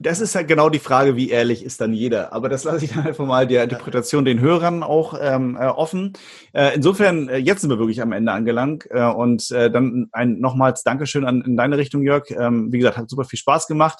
[0.00, 2.32] das ist halt genau die Frage, wie ehrlich ist dann jeder.
[2.32, 6.12] Aber das lasse ich dann einfach mal der Interpretation den Hörern auch ähm, äh, offen.
[6.52, 8.86] Äh, insofern, äh, jetzt sind wir wirklich am Ende angelangt.
[8.90, 12.30] Äh, und äh, dann ein nochmals Dankeschön an, in deine Richtung, Jörg.
[12.30, 13.98] Ähm, wie gesagt, hat super viel Spaß gemacht.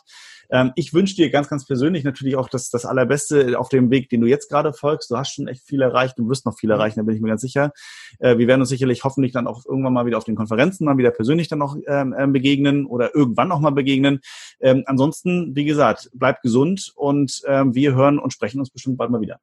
[0.50, 4.08] Ähm, ich wünsche dir ganz, ganz persönlich natürlich auch das, das Allerbeste auf dem Weg,
[4.08, 5.10] den du jetzt gerade folgst.
[5.10, 7.28] Du hast schon echt viel erreicht, du wirst noch viel erreichen, da bin ich mir
[7.28, 7.72] ganz sicher.
[8.18, 10.98] Äh, wir werden uns sicherlich hoffentlich dann auch irgendwann mal wieder auf den Konferenzen mal
[10.98, 14.20] wieder persönlich dann noch ähm, ähm begegnen oder irgendwann noch mal begegnen.
[14.60, 19.10] Ähm, ansonsten, wie gesagt, bleib gesund und ähm, wir hören und sprechen uns bestimmt bald
[19.10, 19.40] mal wieder.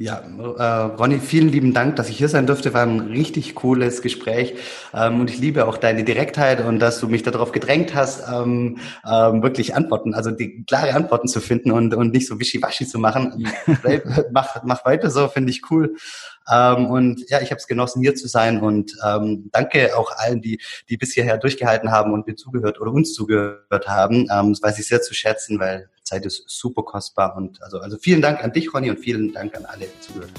[0.00, 0.62] Ja, äh,
[0.94, 2.72] Ronny, vielen lieben Dank, dass ich hier sein durfte.
[2.72, 4.54] War ein richtig cooles Gespräch
[4.94, 8.78] ähm, und ich liebe auch deine Direktheit und dass du mich darauf gedrängt hast, ähm,
[9.04, 13.00] ähm, wirklich Antworten, also die klare Antworten zu finden und, und nicht so wischiwaschi zu
[13.00, 13.48] machen.
[14.30, 15.96] mach, mach weiter so, finde ich cool.
[16.48, 20.40] Ähm, und ja, ich habe es genossen, hier zu sein und ähm, danke auch allen,
[20.40, 24.28] die, die bis hierher durchgehalten haben und mir zugehört oder uns zugehört haben.
[24.30, 27.36] Ähm, das weiß ich sehr zu schätzen, weil Zeit ist super kostbar.
[27.36, 30.32] Und also, also vielen Dank an dich, Ronny, und vielen Dank an alle, die haben.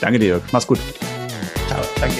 [0.00, 0.42] Danke dir, Jörg.
[0.52, 0.78] Mach's gut.
[1.68, 2.16] Ciao, danke.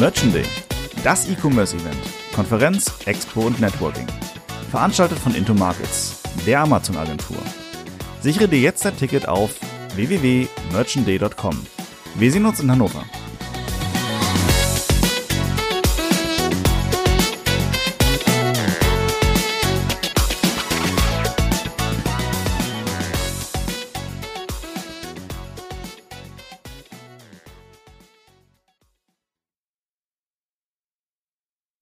[0.00, 0.44] Merchant Day,
[1.02, 1.96] das E-Commerce-Event,
[2.32, 4.06] Konferenz, Expo und Networking.
[4.70, 7.38] Veranstaltet von Into Markets, der Amazon-Agentur.
[8.28, 9.54] Sichere dir jetzt dein Ticket auf
[9.94, 11.66] www.merchantday.com.
[12.16, 13.06] Wir sehen uns in Hannover.